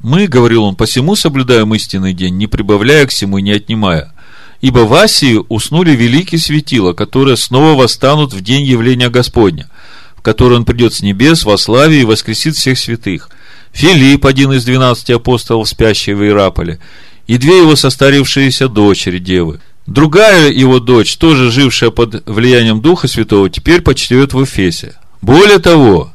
Мы, 0.02 0.26
говорил 0.26 0.64
он, 0.64 0.76
посему 0.76 1.14
соблюдаем 1.14 1.75
истинный 1.75 2.12
день, 2.12 2.37
не 2.37 2.47
прибавляя 2.47 3.07
к 3.07 3.11
всему 3.11 3.38
и 3.38 3.42
не 3.42 3.52
отнимая. 3.52 4.12
Ибо 4.61 4.80
в 4.80 4.92
Асии 4.92 5.42
уснули 5.49 5.92
великие 5.92 6.38
светила, 6.38 6.92
которые 6.92 7.37
снова 7.37 7.78
восстанут 7.78 8.35
в 8.35 8.42
день 8.42 8.62
явления 8.62 9.09
Господня, 9.09 9.71
в 10.16 10.23
который 10.23 10.59
он 10.59 10.66
придет 10.66 10.92
с 10.92 11.00
небес 11.00 11.45
во 11.45 11.57
славе 11.57 12.02
и 12.02 12.04
воскресит 12.04 12.57
всех 12.57 12.78
святых– 12.78 13.30
Филипп, 13.72 14.26
один 14.26 14.52
из 14.52 14.64
двенадцати 14.64 15.12
апостолов, 15.12 15.68
спящий 15.68 16.12
в 16.12 16.22
Иераполе, 16.22 16.80
и 17.26 17.38
две 17.38 17.58
его 17.58 17.76
состарившиеся 17.76 18.68
дочери 18.68 19.18
девы. 19.18 19.60
Другая 19.86 20.50
его 20.50 20.80
дочь, 20.80 21.16
тоже 21.16 21.50
жившая 21.50 21.90
под 21.90 22.28
влиянием 22.28 22.80
Духа 22.80 23.08
Святого, 23.08 23.48
теперь 23.48 23.80
почтет 23.80 24.34
в 24.34 24.44
Эфесе. 24.44 24.94
Более 25.22 25.58
того, 25.58 26.12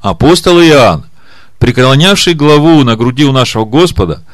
апостол 0.00 0.60
Иоанн, 0.60 1.04
преклонявший 1.58 2.34
главу 2.34 2.82
на 2.82 2.96
груди 2.96 3.24
у 3.24 3.32
нашего 3.32 3.64
Господа, 3.64 4.24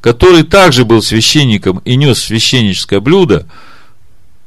который 0.00 0.42
также 0.42 0.84
был 0.84 1.02
священником 1.02 1.78
и 1.84 1.96
нес 1.96 2.20
священническое 2.20 3.00
блюдо, 3.00 3.46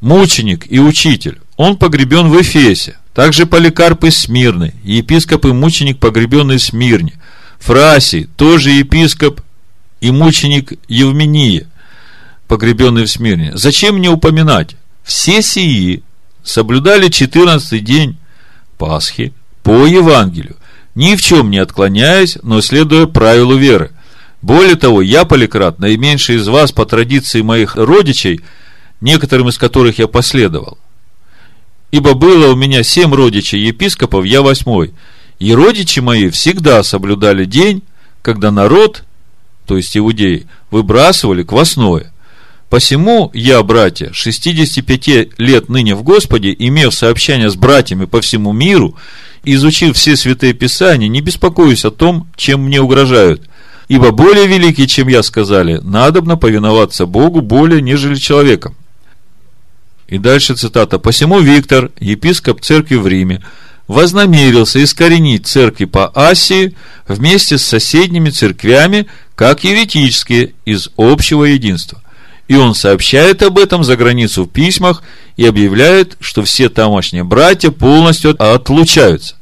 мученик 0.02 0.66
и 0.70 0.80
учитель, 0.80 1.40
он 1.56 1.78
погребен 1.78 2.30
в 2.30 2.42
Эфесе. 2.42 2.98
Также 3.14 3.46
Поликарп 3.46 4.04
из 4.06 4.18
Смирны, 4.18 4.74
епископ 4.84 5.46
и 5.46 5.54
мученик, 5.54 6.00
погребенный 6.00 6.58
в 6.58 6.64
Смирне– 6.64 7.14
Фрасий, 7.60 8.26
тоже 8.38 8.72
епископ 8.72 9.42
и 10.02 10.12
мученик 10.12 10.74
Евмения, 10.88 11.68
погребенный 12.48 13.06
в 13.06 13.10
Смирне. 13.10 13.52
Зачем 13.56 13.96
мне 13.96 14.10
упоминать? 14.10 14.76
Все 15.04 15.42
сии 15.42 16.04
соблюдали 16.44 17.10
14 17.10 17.84
день 17.84 18.18
Пасхи 18.78 19.34
по 19.64 19.86
Евангелию, 19.86 20.56
ни 20.94 21.16
в 21.16 21.22
чем 21.22 21.50
не 21.50 21.58
отклоняясь, 21.58 22.38
но 22.44 22.62
следуя 22.62 23.06
правилу 23.08 23.56
веры. 23.56 23.92
Более 24.42 24.76
того, 24.76 25.02
я, 25.02 25.26
Поликрат, 25.26 25.80
наименьший 25.80 26.36
из 26.36 26.48
вас 26.48 26.72
по 26.72 26.86
традиции 26.86 27.42
моих 27.42 27.76
родичей, 27.76 28.42
некоторым 29.02 29.50
из 29.50 29.58
которых 29.58 29.98
я 29.98 30.08
последовал. 30.08 30.78
Ибо 31.92 32.14
было 32.14 32.52
у 32.52 32.56
меня 32.56 32.84
семь 32.84 33.14
родичей 33.14 33.60
епископов, 33.66 34.26
я 34.26 34.42
восьмой. 34.42 34.94
И 35.40 35.54
родичи 35.54 36.00
мои 36.00 36.30
всегда 36.30 36.84
соблюдали 36.84 37.46
день, 37.46 37.84
когда 38.22 38.52
народ, 38.52 39.04
то 39.66 39.78
есть 39.78 39.96
иудеи, 39.98 40.48
выбрасывали 40.72 41.44
квасное. 41.44 42.12
Посему 42.70 43.30
я, 43.34 43.62
братья, 43.64 44.12
65 44.12 45.38
лет 45.38 45.70
ныне 45.70 45.96
в 45.96 46.04
Господе, 46.04 46.56
имев 46.58 46.94
сообщение 46.94 47.50
с 47.50 47.56
братьями 47.56 48.06
по 48.06 48.22
всему 48.22 48.54
миру, 48.54 48.96
изучив 49.44 49.96
все 49.96 50.16
святые 50.16 50.54
писания, 50.54 51.08
не 51.08 51.22
беспокоюсь 51.22 51.86
о 51.86 51.92
том, 51.92 52.28
чем 52.36 52.64
мне 52.64 52.82
угрожают. 52.82 53.48
Ибо 53.88 54.12
более 54.12 54.48
великий, 54.48 54.88
чем 54.88 55.08
я, 55.08 55.22
сказали, 55.22 55.80
надобно 55.84 56.38
повиноваться 56.38 57.06
Богу 57.06 57.42
более, 57.42 57.82
нежели 57.82 58.16
человеком. 58.16 58.76
И 60.08 60.18
дальше 60.18 60.56
цитата. 60.56 61.00
«Посему 61.00 61.40
Виктор, 61.40 61.92
епископ 62.00 62.62
церкви 62.62 62.96
в 62.96 63.08
Риме, 63.08 63.44
вознамерился 63.88 64.84
искоренить 64.84 65.48
церкви 65.48 65.86
по 65.86 66.12
Асии 66.16 66.76
вместе 67.08 67.58
с 67.58 67.66
соседними 67.66 68.30
церквями, 68.30 69.08
как 69.36 69.64
еретические, 69.64 70.54
из 70.66 70.90
общего 70.98 71.44
единства. 71.46 72.02
И 72.48 72.56
он 72.56 72.76
сообщает 72.76 73.42
об 73.42 73.58
этом 73.58 73.84
за 73.84 73.96
границу 73.96 74.44
в 74.44 74.50
письмах 74.50 75.04
и 75.36 75.46
объявляет, 75.46 76.16
что 76.20 76.44
все 76.44 76.70
тамошние 76.70 77.24
братья 77.24 77.72
полностью 77.72 78.36
отлучаются. 78.42 79.36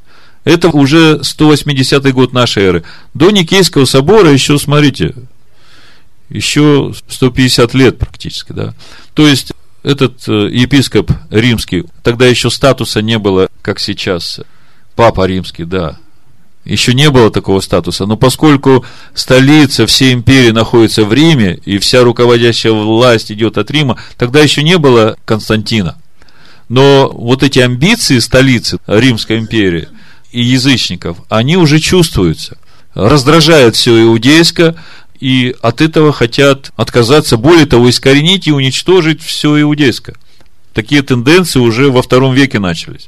Это 0.46 0.70
уже 0.70 1.24
180 1.24 2.14
год 2.14 2.34
нашей 2.34 2.64
эры. 2.64 2.84
До 3.14 3.30
Никейского 3.32 3.86
собора 3.86 4.32
еще, 4.32 4.58
смотрите, 4.58 5.16
еще 6.30 6.94
150 7.08 7.74
лет 7.74 7.98
практически, 7.98 8.52
да. 8.52 8.74
То 9.14 9.28
есть, 9.28 9.54
этот 9.84 10.28
э, 10.28 10.50
епископ 10.52 11.12
римский, 11.30 11.86
тогда 12.02 12.26
еще 12.26 12.50
статуса 12.50 13.02
не 13.02 13.20
было, 13.20 13.50
как 13.62 13.80
сейчас, 13.80 14.40
папа 14.96 15.28
римский, 15.28 15.66
да, 15.66 15.98
еще 16.66 16.94
не 16.94 17.10
было 17.10 17.30
такого 17.30 17.60
статуса, 17.60 18.06
но 18.06 18.16
поскольку 18.16 18.86
столица 19.14 19.86
всей 19.86 20.14
империи 20.14 20.52
находится 20.52 21.04
в 21.04 21.14
Риме, 21.14 21.60
и 21.66 21.78
вся 21.78 22.04
руководящая 22.04 22.72
власть 22.72 23.32
идет 23.32 23.58
от 23.58 23.70
Рима, 23.70 23.98
тогда 24.18 24.40
еще 24.40 24.64
не 24.64 24.78
было 24.78 25.18
Константина. 25.26 25.98
Но 26.70 27.12
вот 27.14 27.44
эти 27.44 27.60
амбиции 27.60 28.20
столицы 28.20 28.80
Римской 28.88 29.40
империи 29.40 29.90
и 30.32 30.42
язычников, 30.42 31.18
они 31.30 31.58
уже 31.58 31.80
чувствуются. 31.80 32.58
Раздражает 32.96 33.76
все 33.76 34.02
иудейское, 34.02 34.76
и 35.24 35.56
от 35.62 35.80
этого 35.80 36.12
хотят 36.12 36.74
отказаться, 36.76 37.38
более 37.38 37.66
того, 37.66 37.90
искоренить 37.90 38.46
и 38.46 38.52
уничтожить 38.52 39.24
все 39.24 39.62
иудейское. 39.62 40.18
Такие 40.74 41.02
тенденции 41.02 41.62
уже 41.62 41.90
во 41.90 42.02
втором 42.02 42.34
веке 42.34 42.60
начались. 42.60 43.08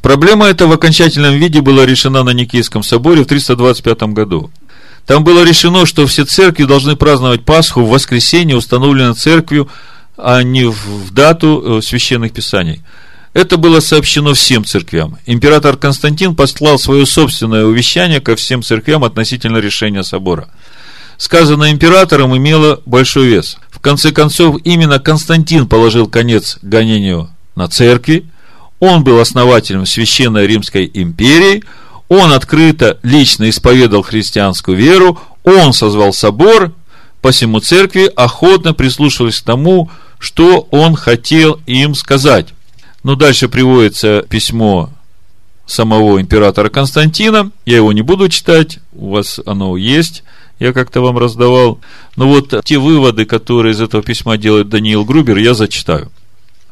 Проблема 0.00 0.46
эта 0.46 0.68
в 0.68 0.72
окончательном 0.72 1.34
виде 1.34 1.60
была 1.60 1.86
решена 1.86 2.22
на 2.22 2.30
Никейском 2.30 2.84
соборе 2.84 3.24
в 3.24 3.26
325 3.26 4.14
году. 4.14 4.52
Там 5.06 5.24
было 5.24 5.42
решено, 5.42 5.86
что 5.86 6.06
все 6.06 6.24
церкви 6.24 6.66
должны 6.66 6.94
праздновать 6.94 7.44
Пасху 7.44 7.82
в 7.82 7.90
воскресенье, 7.90 8.56
установленное 8.56 9.14
церковью, 9.14 9.68
а 10.16 10.40
не 10.44 10.66
в 10.66 11.10
дату 11.10 11.78
э, 11.78 11.82
священных 11.82 12.32
писаний. 12.32 12.80
Это 13.32 13.56
было 13.56 13.80
сообщено 13.80 14.34
всем 14.34 14.64
церквям. 14.64 15.18
Император 15.26 15.76
Константин 15.76 16.36
послал 16.36 16.78
свое 16.78 17.06
собственное 17.06 17.64
увещание 17.64 18.20
ко 18.20 18.36
всем 18.36 18.62
церквям 18.62 19.02
относительно 19.02 19.56
решения 19.56 20.04
собора. 20.04 20.48
Сказанное 21.16 21.70
императором 21.70 22.36
имело 22.36 22.80
большой 22.86 23.26
вес. 23.26 23.56
В 23.70 23.80
конце 23.80 24.12
концов, 24.12 24.56
именно 24.64 24.98
Константин 24.98 25.68
положил 25.68 26.08
конец 26.08 26.58
гонению 26.62 27.30
на 27.54 27.68
церкви, 27.68 28.26
он 28.80 29.04
был 29.04 29.20
основателем 29.20 29.86
Священной 29.86 30.46
Римской 30.46 30.90
империи, 30.92 31.62
он 32.08 32.32
открыто, 32.32 32.98
лично 33.02 33.48
исповедовал 33.48 34.02
христианскую 34.02 34.76
веру, 34.76 35.18
он 35.42 35.72
созвал 35.72 36.12
собор, 36.12 36.72
посему 37.22 37.60
церкви 37.60 38.10
охотно 38.14 38.74
прислушивались 38.74 39.40
к 39.40 39.44
тому, 39.44 39.90
что 40.18 40.68
он 40.70 40.96
хотел 40.96 41.60
им 41.66 41.94
сказать. 41.94 42.48
Но 43.02 43.14
дальше 43.14 43.48
приводится 43.48 44.22
письмо 44.28 44.90
самого 45.66 46.20
императора 46.20 46.68
Константина. 46.68 47.50
Я 47.64 47.76
его 47.76 47.92
не 47.92 48.02
буду 48.02 48.28
читать, 48.28 48.78
у 48.92 49.10
вас 49.10 49.40
оно 49.46 49.76
есть, 49.76 50.24
я 50.58 50.72
как-то 50.72 51.00
вам 51.00 51.18
раздавал. 51.18 51.80
Но 52.16 52.28
вот 52.28 52.54
те 52.64 52.78
выводы, 52.78 53.24
которые 53.24 53.72
из 53.72 53.80
этого 53.80 54.02
письма 54.02 54.36
делает 54.36 54.68
Даниил 54.68 55.04
Грубер, 55.04 55.38
я 55.38 55.54
зачитаю. 55.54 56.10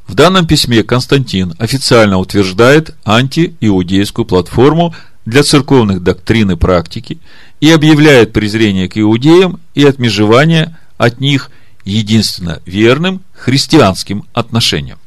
В 0.06 0.14
данном 0.14 0.46
письме 0.46 0.82
Константин 0.82 1.54
официально 1.58 2.18
утверждает 2.18 2.94
антииудейскую 3.04 4.24
платформу 4.24 4.94
для 5.24 5.42
церковных 5.42 6.02
доктрин 6.02 6.50
и 6.50 6.56
практики 6.56 7.18
и 7.60 7.70
объявляет 7.70 8.32
презрение 8.32 8.88
к 8.88 8.98
иудеям 8.98 9.60
и 9.74 9.84
отмежевание 9.84 10.76
от 10.98 11.20
них 11.20 11.50
единственно 11.84 12.60
верным 12.66 13.22
христианским 13.36 14.24
отношениям. 14.32 14.98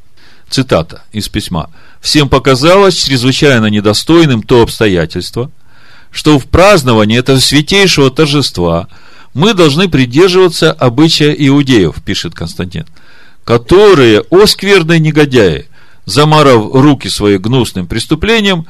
Цитата 0.49 1.03
из 1.11 1.27
письма. 1.27 1.69
«Всем 2.01 2.29
показалось 2.29 2.95
чрезвычайно 2.95 3.65
недостойным 3.65 4.43
то 4.43 4.61
обстоятельство, 4.61 5.51
что 6.15 6.39
в 6.39 6.45
праздновании 6.45 7.19
этого 7.19 7.39
святейшего 7.39 8.10
торжества 8.10 8.88
мы 9.34 9.54
должны 9.54 9.89
придерживаться 9.89 10.71
обычая 10.71 11.32
иудеев», 11.34 12.01
пишет 12.04 12.34
Константин– 12.34 12.86
которые, 13.45 14.21
о 14.21 14.47
скверные 14.47 14.99
негодяи, 14.99 15.67
замарав 16.06 16.73
руки 16.73 17.08
свои 17.08 17.38
гнусным 17.38 17.88
преступлением, 17.88 18.65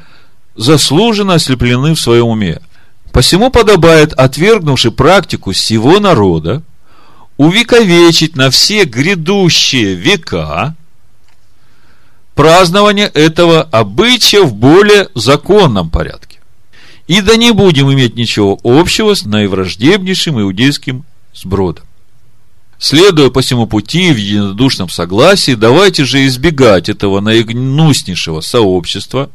заслуженно 0.56 1.36
ослеплены 1.36 1.96
в 1.96 2.00
своем 2.00 2.28
уме. 2.28 2.62
Посему 3.12 3.50
подобает, 3.50 4.14
отвергнувши 4.14 4.92
практику 4.92 5.54
всего 5.54 6.00
народа, 6.00 6.62
увековечить 7.38 8.36
на 8.36 8.50
все 8.50 8.84
грядущие 8.84 9.96
века 9.96 10.76
празднование 12.36 13.08
этого 13.08 13.62
обычая 13.62 14.42
в 14.42 14.54
более 14.54 15.08
законном 15.16 15.90
порядке. 15.90 16.35
И 17.08 17.22
да 17.22 17.36
не 17.36 17.52
будем 17.52 17.92
иметь 17.94 18.16
ничего 18.16 18.60
общего 18.64 19.14
с 19.14 19.26
наивраждебнейшим 19.26 20.42
иудейским 20.42 21.04
сбродом. 21.34 21.86
Следуя 22.80 23.30
по 23.30 23.42
всему 23.42 23.68
пути 23.68 24.12
в 24.12 24.18
единодушном 24.18 24.90
согласии, 24.90 25.54
давайте 25.54 26.04
же 26.04 26.26
избегать 26.26 26.90
этого 26.90 27.20
наигнуснейшего 27.22 28.42
сообщества. 28.42 29.30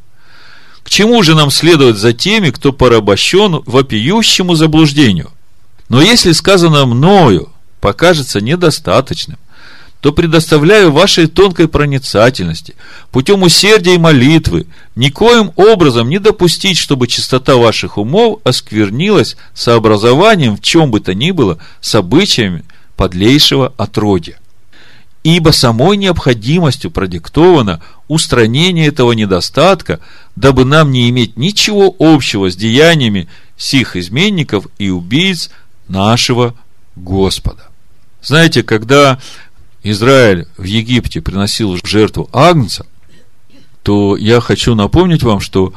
К 0.82 0.90
чему 0.90 1.22
же 1.22 1.34
нам 1.34 1.50
следовать 1.50 1.96
за 1.96 2.12
теми, 2.12 2.50
кто 2.50 2.72
порабощен 2.72 3.62
вопиющему 3.66 4.56
заблуждению? 4.56 5.30
Но 5.88 6.02
если 6.02 6.32
сказано 6.32 6.86
мною 6.86 7.50
покажется 7.80 8.40
недостаточным, 8.40 9.38
то 10.00 10.12
предоставляю 10.12 10.92
вашей 10.92 11.26
тонкой 11.26 11.68
проницательности, 11.68 12.74
путем 13.10 13.42
усердия 13.42 13.94
и 13.94 13.98
молитвы, 13.98 14.66
никоим 14.94 15.52
образом 15.56 16.08
не 16.08 16.18
допустить, 16.18 16.78
чтобы 16.78 17.06
чистота 17.06 17.56
ваших 17.56 17.98
умов 17.98 18.40
осквернилась 18.44 19.36
сообразованием 19.52 20.56
в 20.56 20.62
чем 20.62 20.90
бы 20.90 21.00
то 21.00 21.14
ни 21.14 21.32
было 21.32 21.58
с 21.80 21.94
обычаями 21.94 22.64
подлейшего 22.96 23.74
отродья. 23.76 24.38
Ибо 25.22 25.50
самой 25.50 25.98
необходимостью 25.98 26.90
продиктовано 26.90 27.82
устранение 28.08 28.86
этого 28.86 29.12
недостатка, 29.12 30.00
дабы 30.34 30.64
нам 30.64 30.92
не 30.92 31.10
иметь 31.10 31.36
ничего 31.36 31.94
общего 31.98 32.50
с 32.50 32.56
деяниями 32.56 33.28
сих 33.58 33.96
изменников 33.96 34.66
и 34.78 34.88
убийц 34.88 35.50
нашего 35.88 36.54
Господа. 36.96 37.66
Знаете, 38.22 38.62
когда 38.62 39.18
Израиль 39.82 40.46
в 40.56 40.64
Египте 40.64 41.20
приносил 41.20 41.78
жертву 41.82 42.28
агнца, 42.32 42.86
то 43.82 44.16
я 44.16 44.40
хочу 44.40 44.74
напомнить 44.74 45.22
вам, 45.22 45.40
что 45.40 45.72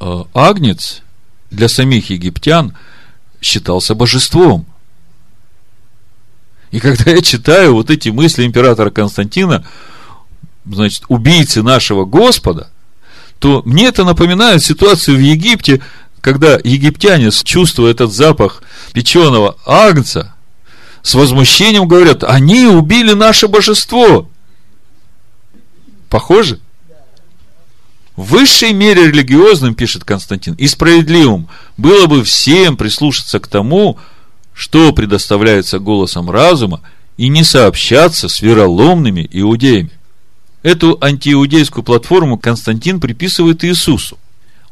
э, 0.00 0.24
агнец 0.34 1.02
для 1.50 1.68
самих 1.68 2.10
египтян 2.10 2.76
считался 3.40 3.94
божеством– 3.94 4.66
и 6.70 6.80
когда 6.80 7.10
я 7.10 7.22
читаю 7.22 7.74
вот 7.74 7.90
эти 7.90 8.08
мысли 8.10 8.44
императора 8.44 8.90
Константина, 8.90 9.64
значит, 10.64 11.04
убийцы 11.08 11.62
нашего 11.62 12.04
Господа, 12.04 12.68
то 13.38 13.62
мне 13.64 13.86
это 13.86 14.04
напоминает 14.04 14.62
ситуацию 14.62 15.16
в 15.16 15.20
Египте, 15.20 15.80
когда 16.20 16.58
египтяне, 16.62 17.30
чувствуя 17.30 17.92
этот 17.92 18.12
запах 18.12 18.62
печеного 18.92 19.56
агнца, 19.64 20.34
с 21.06 21.14
возмущением 21.14 21.86
говорят, 21.86 22.24
они 22.24 22.66
убили 22.66 23.12
наше 23.12 23.46
божество. 23.46 24.28
Похоже? 26.08 26.58
В 28.16 28.30
высшей 28.30 28.72
мере 28.72 29.06
религиозным, 29.06 29.76
пишет 29.76 30.02
Константин, 30.02 30.54
и 30.54 30.66
справедливым 30.66 31.48
было 31.76 32.06
бы 32.06 32.24
всем 32.24 32.76
прислушаться 32.76 33.38
к 33.38 33.46
тому, 33.46 34.00
что 34.52 34.92
предоставляется 34.92 35.78
голосом 35.78 36.28
разума, 36.28 36.80
и 37.16 37.28
не 37.28 37.44
сообщаться 37.44 38.28
с 38.28 38.42
вероломными 38.42 39.28
иудеями. 39.30 39.92
Эту 40.64 40.98
антииудейскую 41.00 41.84
платформу 41.84 42.36
Константин 42.36 42.98
приписывает 42.98 43.64
Иисусу. 43.64 44.18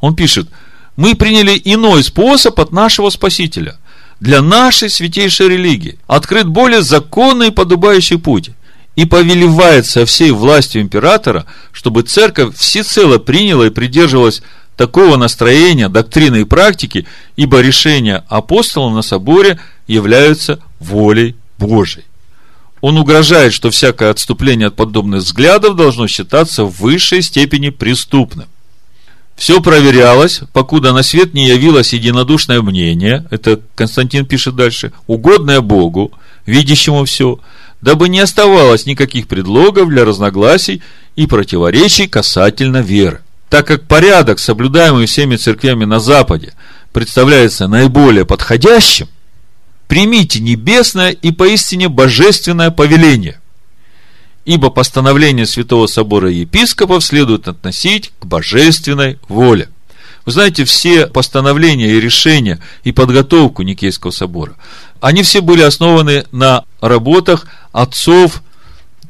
Он 0.01 0.17
пишет, 0.17 0.49
мы 0.97 1.15
приняли 1.15 1.61
иной 1.63 2.03
способ 2.03 2.59
от 2.59 2.73
нашего 2.73 3.09
Спасителя. 3.09 3.77
Для 4.19 4.41
нашей 4.41 4.89
святейшей 4.89 5.49
религии 5.49 5.99
открыт 6.07 6.47
более 6.47 6.81
законный 6.81 7.47
и 7.47 7.51
подобающий 7.51 8.17
путь. 8.17 8.51
И 8.95 9.05
повелевает 9.05 9.85
со 9.85 10.05
всей 10.05 10.31
властью 10.31 10.81
императора, 10.81 11.45
чтобы 11.73 12.03
церковь 12.03 12.55
всецело 12.55 13.17
приняла 13.17 13.67
и 13.67 13.69
придерживалась 13.69 14.41
такого 14.77 15.17
настроения, 15.17 15.89
доктрины 15.89 16.41
и 16.41 16.45
практики, 16.45 17.05
ибо 17.35 17.59
решения 17.59 18.23
апостолов 18.29 18.93
на 18.93 19.01
соборе 19.01 19.59
являются 19.87 20.59
волей 20.79 21.35
Божией. 21.57 22.05
Он 22.79 22.97
угрожает, 22.97 23.53
что 23.53 23.69
всякое 23.69 24.11
отступление 24.11 24.67
от 24.67 24.75
подобных 24.75 25.23
взглядов 25.23 25.75
должно 25.75 26.07
считаться 26.07 26.63
в 26.63 26.79
высшей 26.79 27.21
степени 27.21 27.69
преступным. 27.69 28.47
Все 29.35 29.61
проверялось, 29.61 30.41
покуда 30.53 30.93
на 30.93 31.03
свет 31.03 31.33
не 31.33 31.47
явилось 31.47 31.93
единодушное 31.93 32.61
мнение, 32.61 33.25
это 33.31 33.59
Константин 33.75 34.25
пишет 34.25 34.55
дальше, 34.55 34.93
угодное 35.07 35.61
Богу, 35.61 36.13
видящему 36.45 37.03
все, 37.03 37.39
дабы 37.81 38.07
не 38.07 38.21
оставалось 38.21 38.85
никаких 38.85 39.27
предлогов 39.27 39.89
для 39.89 40.05
разногласий 40.05 40.81
и 41.15 41.27
противоречий 41.27 42.07
касательно 42.07 42.77
веры. 42.77 43.21
Так 43.49 43.67
как 43.67 43.83
порядок, 43.83 44.39
соблюдаемый 44.39 45.05
всеми 45.05 45.35
церквями 45.35 45.85
на 45.85 45.99
Западе, 45.99 46.53
представляется 46.93 47.67
наиболее 47.67 48.25
подходящим, 48.25 49.07
примите 49.87 50.39
небесное 50.39 51.11
и 51.11 51.31
поистине 51.31 51.89
божественное 51.89 52.71
повеление 52.71 53.39
ибо 54.45 54.69
постановление 54.69 55.45
Святого 55.45 55.87
Собора 55.87 56.29
епископов 56.29 57.03
следует 57.03 57.47
относить 57.47 58.13
к 58.19 58.25
божественной 58.25 59.19
воле. 59.27 59.69
Вы 60.25 60.31
знаете, 60.31 60.65
все 60.65 61.07
постановления 61.07 61.91
и 61.91 61.99
решения 61.99 62.59
и 62.83 62.91
подготовку 62.91 63.63
Никейского 63.63 64.11
собора, 64.11 64.55
они 65.01 65.23
все 65.23 65.41
были 65.41 65.61
основаны 65.61 66.25
на 66.31 66.63
работах 66.81 67.45
отцов, 67.71 68.41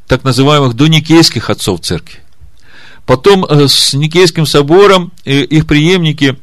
так 0.06 0.24
называемых 0.24 0.74
доникейских 0.74 1.48
отцов 1.48 1.80
церкви. 1.80 2.20
Потом 3.06 3.44
э, 3.44 3.68
с 3.68 3.94
Никейским 3.94 4.46
собором 4.46 5.12
э, 5.24 5.40
их 5.42 5.66
преемники, 5.66 6.36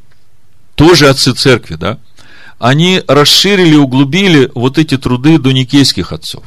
тоже 0.76 1.08
отцы 1.10 1.34
церкви, 1.34 1.76
да, 1.76 2.00
они 2.58 3.02
расширили, 3.08 3.76
углубили 3.76 4.50
вот 4.56 4.78
эти 4.78 4.98
труды 4.98 5.38
доникейских 5.38 6.12
отцов. 6.12 6.44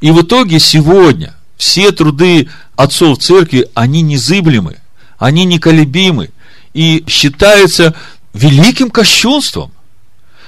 И 0.00 0.10
в 0.10 0.22
итоге 0.22 0.58
сегодня 0.58 1.36
все 1.60 1.92
труды 1.92 2.48
отцов 2.74 3.18
церкви, 3.18 3.68
они 3.74 4.00
незыблемы, 4.00 4.78
они 5.18 5.44
неколебимы 5.44 6.30
и 6.72 7.04
считается 7.06 7.94
великим 8.32 8.90
кощунством. 8.90 9.70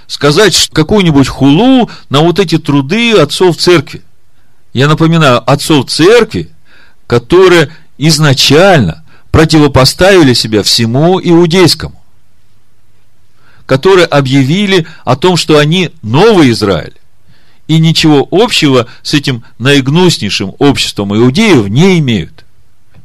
Сказать 0.06 0.70
какую-нибудь 0.72 1.28
хулу 1.28 1.90
на 2.08 2.20
вот 2.20 2.38
эти 2.38 2.56
труды 2.56 3.12
отцов 3.12 3.58
церкви. 3.58 4.02
Я 4.72 4.88
напоминаю, 4.88 5.42
отцов 5.48 5.90
церкви, 5.90 6.50
которые 7.06 7.68
изначально 7.98 9.04
противопоставили 9.30 10.32
себя 10.32 10.62
всему 10.62 11.20
иудейскому, 11.22 12.02
которые 13.66 14.06
объявили 14.06 14.86
о 15.04 15.16
том, 15.16 15.36
что 15.36 15.58
они 15.58 15.90
новый 16.00 16.52
Израиль, 16.52 16.94
и 17.68 17.78
ничего 17.78 18.26
общего 18.30 18.86
с 19.02 19.14
этим 19.14 19.44
наигнуснейшим 19.58 20.54
обществом 20.58 21.14
иудеев 21.16 21.68
не 21.68 21.98
имеют. 21.98 22.44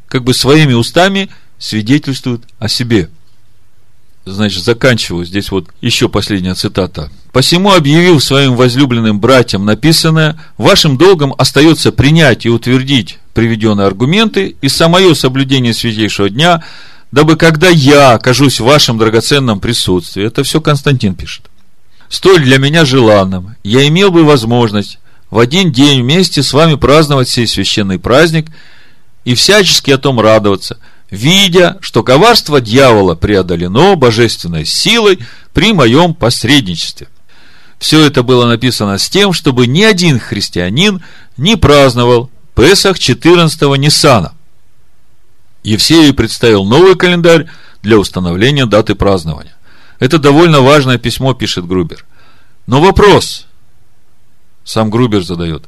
Как 0.07 0.23
бы 0.23 0.33
своими 0.33 0.73
устами 0.73 1.29
свидетельствуют 1.57 2.43
о 2.59 2.67
себе. 2.67 3.09
Значит, 4.25 4.63
заканчиваю. 4.63 5.25
Здесь 5.25 5.51
вот 5.51 5.69
еще 5.81 6.09
последняя 6.09 6.53
цитата. 6.53 7.09
«Посему, 7.31 7.73
объявил 7.73 8.19
своим 8.19 8.55
возлюбленным 8.55 9.19
братьям 9.19 9.65
написанное, 9.65 10.37
вашим 10.57 10.97
долгом 10.97 11.33
остается 11.37 11.91
принять 11.91 12.45
и 12.45 12.49
утвердить 12.49 13.19
приведенные 13.33 13.87
аргументы 13.87 14.55
и 14.59 14.69
самое 14.69 15.13
соблюдение 15.15 15.73
святейшего 15.73 16.29
дня, 16.29 16.63
дабы 17.11 17.37
когда 17.37 17.69
я 17.69 18.13
окажусь 18.13 18.59
в 18.59 18.65
вашем 18.65 18.97
драгоценном 18.97 19.59
присутствии». 19.59 20.25
Это 20.25 20.43
все 20.43 20.59
Константин 20.59 21.15
пишет 21.15 21.46
столь 22.09 22.43
для 22.43 22.57
меня 22.57 22.85
желанным, 22.85 23.55
я 23.63 23.87
имел 23.87 24.11
бы 24.11 24.23
возможность 24.23 24.99
в 25.29 25.39
один 25.39 25.71
день 25.71 26.01
вместе 26.01 26.41
с 26.43 26.53
вами 26.53 26.75
праздновать 26.75 27.29
сей 27.29 27.47
священный 27.47 27.99
праздник 27.99 28.47
и 29.25 29.35
всячески 29.35 29.91
о 29.91 29.97
том 29.97 30.19
радоваться, 30.19 30.77
видя, 31.11 31.77
что 31.81 32.03
коварство 32.03 32.61
дьявола 32.61 33.15
преодолено 33.15 33.95
божественной 33.95 34.65
силой 34.65 35.19
при 35.53 35.73
моем 35.73 36.13
посредничестве. 36.13 37.07
Все 37.79 38.05
это 38.05 38.23
было 38.23 38.45
написано 38.45 38.97
с 38.97 39.09
тем, 39.09 39.33
чтобы 39.33 39.67
ни 39.67 39.83
один 39.83 40.19
христианин 40.19 41.03
не 41.37 41.57
праздновал 41.57 42.31
Песах 42.55 42.97
14-го 42.97 43.75
Ниссана. 43.75 44.33
Евсею 45.63 46.13
представил 46.15 46.63
новый 46.65 46.95
календарь 46.95 47.47
для 47.83 47.99
установления 47.99 48.65
даты 48.65 48.95
празднования. 48.95 49.56
Это 49.99 50.19
довольно 50.19 50.61
важное 50.61 50.97
письмо, 50.97 51.33
пишет 51.33 51.65
Грубер. 51.65 52.05
Но 52.67 52.81
вопрос, 52.81 53.47
сам 54.63 54.89
Грубер 54.89 55.23
задает, 55.23 55.63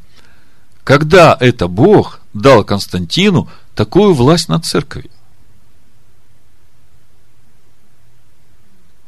когда 0.83 1.35
это 1.39 1.67
Бог 1.67 2.19
дал 2.33 2.63
Константину 2.63 3.49
такую 3.75 4.13
власть 4.13 4.49
над 4.49 4.65
церковью? 4.65 5.11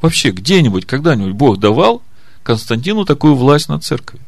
Вообще, 0.01 0.31
где-нибудь, 0.31 0.87
когда-нибудь 0.87 1.33
Бог 1.33 1.59
давал 1.59 2.01
Константину 2.43 3.05
такую 3.05 3.35
власть 3.35 3.69
над 3.69 3.83
церковью? 3.83 4.25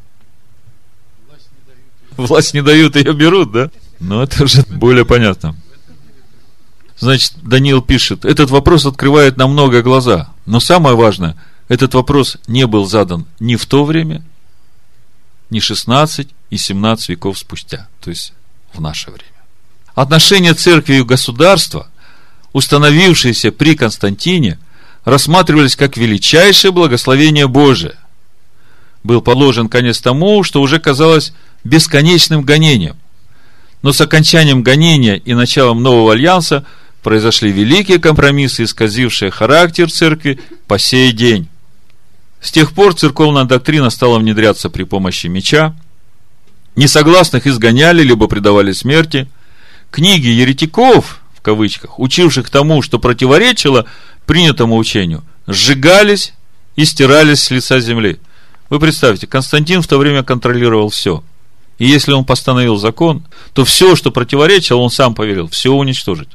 Власть 2.16 2.54
не 2.54 2.62
дают, 2.62 2.94
ее 2.94 3.12
берут, 3.12 3.50
да? 3.50 3.70
Но 3.98 4.22
это 4.22 4.44
уже 4.44 4.62
более 4.62 5.04
понятно. 5.04 5.56
Значит, 6.96 7.32
Даниил 7.42 7.82
пишет, 7.82 8.24
этот 8.24 8.50
вопрос 8.50 8.86
открывает 8.86 9.36
нам 9.36 9.50
много 9.50 9.82
глаза. 9.82 10.33
Но 10.46 10.60
самое 10.60 10.96
важное, 10.96 11.36
этот 11.68 11.94
вопрос 11.94 12.36
не 12.46 12.66
был 12.66 12.86
задан 12.86 13.26
ни 13.40 13.56
в 13.56 13.66
то 13.66 13.84
время, 13.84 14.22
ни 15.50 15.60
16 15.60 16.28
и 16.50 16.56
17 16.56 17.08
веков 17.10 17.38
спустя, 17.38 17.88
то 18.00 18.10
есть 18.10 18.32
в 18.72 18.80
наше 18.80 19.10
время. 19.10 19.30
Отношения 19.94 20.54
церкви 20.54 20.96
и 20.96 21.02
государства, 21.02 21.88
установившиеся 22.52 23.52
при 23.52 23.74
Константине, 23.74 24.58
рассматривались 25.04 25.76
как 25.76 25.96
величайшее 25.96 26.72
благословение 26.72 27.46
Божие. 27.46 27.96
Был 29.02 29.20
положен 29.20 29.68
конец 29.68 30.00
тому, 30.00 30.42
что 30.42 30.60
уже 30.60 30.78
казалось 30.78 31.32
бесконечным 31.62 32.42
гонением. 32.42 32.96
Но 33.82 33.92
с 33.92 34.00
окончанием 34.00 34.62
гонения 34.62 35.16
и 35.16 35.34
началом 35.34 35.82
нового 35.82 36.12
альянса– 36.12 36.66
произошли 37.04 37.52
великие 37.52 38.00
компромиссы, 38.00 38.64
исказившие 38.64 39.30
характер 39.30 39.92
церкви 39.92 40.40
по 40.66 40.78
сей 40.78 41.12
день. 41.12 41.48
С 42.40 42.50
тех 42.50 42.72
пор 42.72 42.94
церковная 42.94 43.44
доктрина 43.44 43.90
стала 43.90 44.18
внедряться 44.18 44.70
при 44.70 44.84
помощи 44.84 45.28
меча, 45.28 45.76
несогласных 46.76 47.46
изгоняли, 47.46 48.02
либо 48.02 48.26
предавали 48.26 48.72
смерти. 48.72 49.28
Книги 49.90 50.28
еретиков, 50.28 51.20
в 51.34 51.42
кавычках, 51.42 52.00
учивших 52.00 52.48
тому, 52.48 52.80
что 52.80 52.98
противоречило 52.98 53.84
принятому 54.26 54.76
учению, 54.76 55.22
сжигались 55.46 56.32
и 56.74 56.86
стирались 56.86 57.40
с 57.40 57.50
лица 57.50 57.80
земли. 57.80 58.18
Вы 58.70 58.80
представьте, 58.80 59.26
Константин 59.26 59.82
в 59.82 59.86
то 59.86 59.98
время 59.98 60.22
контролировал 60.22 60.88
все. 60.88 61.22
И 61.78 61.86
если 61.86 62.12
он 62.12 62.24
постановил 62.24 62.76
закон, 62.76 63.24
то 63.52 63.64
все, 63.66 63.94
что 63.94 64.10
противоречило, 64.10 64.78
он 64.78 64.90
сам 64.90 65.14
повелел, 65.14 65.48
все 65.48 65.70
уничтожить. 65.70 66.30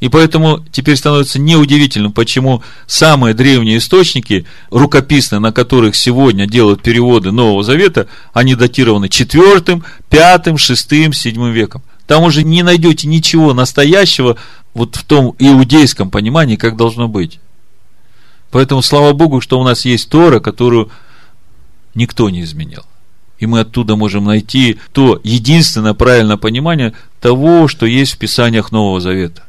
И 0.00 0.08
поэтому 0.08 0.64
теперь 0.70 0.96
становится 0.96 1.40
неудивительным, 1.40 2.12
почему 2.12 2.62
самые 2.86 3.34
древние 3.34 3.78
источники, 3.78 4.46
рукописные, 4.70 5.40
на 5.40 5.50
которых 5.50 5.96
сегодня 5.96 6.46
делают 6.46 6.82
переводы 6.82 7.32
Нового 7.32 7.64
Завета, 7.64 8.06
они 8.32 8.54
датированы 8.54 9.08
четвертым, 9.08 9.84
пятым, 10.08 10.56
шестым, 10.56 11.12
седьмым 11.12 11.52
веком. 11.52 11.82
Там 12.06 12.22
уже 12.22 12.44
не 12.44 12.62
найдете 12.62 13.08
ничего 13.08 13.52
настоящего 13.54 14.36
вот 14.72 14.94
в 14.94 15.04
том 15.04 15.34
иудейском 15.38 16.10
понимании, 16.10 16.56
как 16.56 16.76
должно 16.76 17.08
быть. 17.08 17.40
Поэтому 18.50 18.82
слава 18.82 19.12
Богу, 19.12 19.40
что 19.40 19.58
у 19.58 19.64
нас 19.64 19.84
есть 19.84 20.08
Тора, 20.08 20.38
которую 20.38 20.90
никто 21.94 22.30
не 22.30 22.42
изменил. 22.42 22.84
И 23.38 23.46
мы 23.46 23.60
оттуда 23.60 23.96
можем 23.96 24.24
найти 24.24 24.78
то 24.92 25.20
единственное 25.24 25.94
правильное 25.94 26.36
понимание 26.36 26.94
того, 27.20 27.66
что 27.68 27.84
есть 27.84 28.12
в 28.12 28.18
Писаниях 28.18 28.72
Нового 28.72 29.00
Завета. 29.00 29.42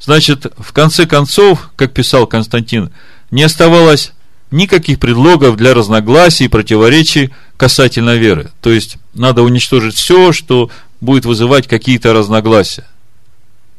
Значит, 0.00 0.52
в 0.58 0.72
конце 0.72 1.06
концов, 1.06 1.70
как 1.76 1.92
писал 1.92 2.26
Константин, 2.26 2.90
не 3.30 3.42
оставалось 3.42 4.12
никаких 4.50 5.00
предлогов 5.00 5.56
для 5.56 5.74
разногласий 5.74 6.44
и 6.44 6.48
противоречий 6.48 7.32
касательно 7.56 8.16
веры. 8.16 8.50
То 8.60 8.70
есть, 8.70 8.96
надо 9.14 9.42
уничтожить 9.42 9.94
все, 9.94 10.32
что 10.32 10.70
будет 11.00 11.24
вызывать 11.24 11.66
какие-то 11.66 12.12
разногласия. 12.12 12.86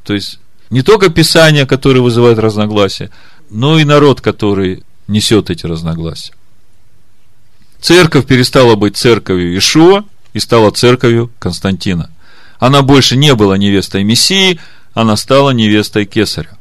То 0.03 0.13
есть, 0.13 0.39
не 0.69 0.81
только 0.81 1.09
Писание, 1.09 1.65
которое 1.65 2.01
вызывает 2.01 2.39
разногласия, 2.39 3.09
но 3.49 3.79
и 3.79 3.85
народ, 3.85 4.21
который 4.21 4.83
несет 5.07 5.49
эти 5.49 5.65
разногласия. 5.65 6.33
Церковь 7.79 8.25
перестала 8.25 8.75
быть 8.75 8.97
церковью 8.97 9.57
Ишуа 9.57 10.03
и 10.33 10.39
стала 10.39 10.71
церковью 10.71 11.31
Константина. 11.39 12.09
Она 12.59 12.81
больше 12.81 13.15
не 13.15 13.33
была 13.35 13.57
невестой 13.57 14.03
Мессии, 14.03 14.59
она 14.97 15.15
стала 15.15 15.51
невестой 15.51 16.05
Кесаря. 16.05 16.57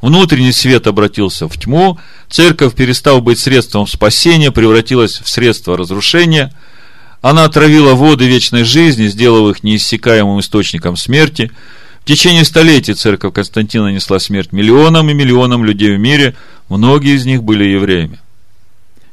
Внутренний 0.00 0.52
свет 0.52 0.86
обратился 0.86 1.46
в 1.46 1.58
тьму, 1.58 1.98
церковь, 2.26 2.74
перестав 2.74 3.22
быть 3.22 3.38
средством 3.38 3.86
спасения, 3.86 4.50
превратилась 4.50 5.20
в 5.20 5.28
средство 5.28 5.76
разрушения. 5.76 6.54
Она 7.20 7.44
отравила 7.44 7.92
воды 7.92 8.26
вечной 8.26 8.64
жизни, 8.64 9.08
сделав 9.08 9.54
их 9.54 9.62
неиссякаемым 9.62 10.40
источником 10.40 10.96
смерти. 10.96 11.50
В 12.00 12.06
течение 12.06 12.46
столетий 12.46 12.94
церковь 12.94 13.34
Константина 13.34 13.92
несла 13.92 14.20
смерть 14.20 14.52
миллионам 14.52 15.10
и 15.10 15.14
миллионам 15.14 15.62
людей 15.62 15.94
в 15.94 15.98
мире, 15.98 16.34
многие 16.70 17.14
из 17.14 17.26
них 17.26 17.42
были 17.42 17.64
евреями. 17.64 18.20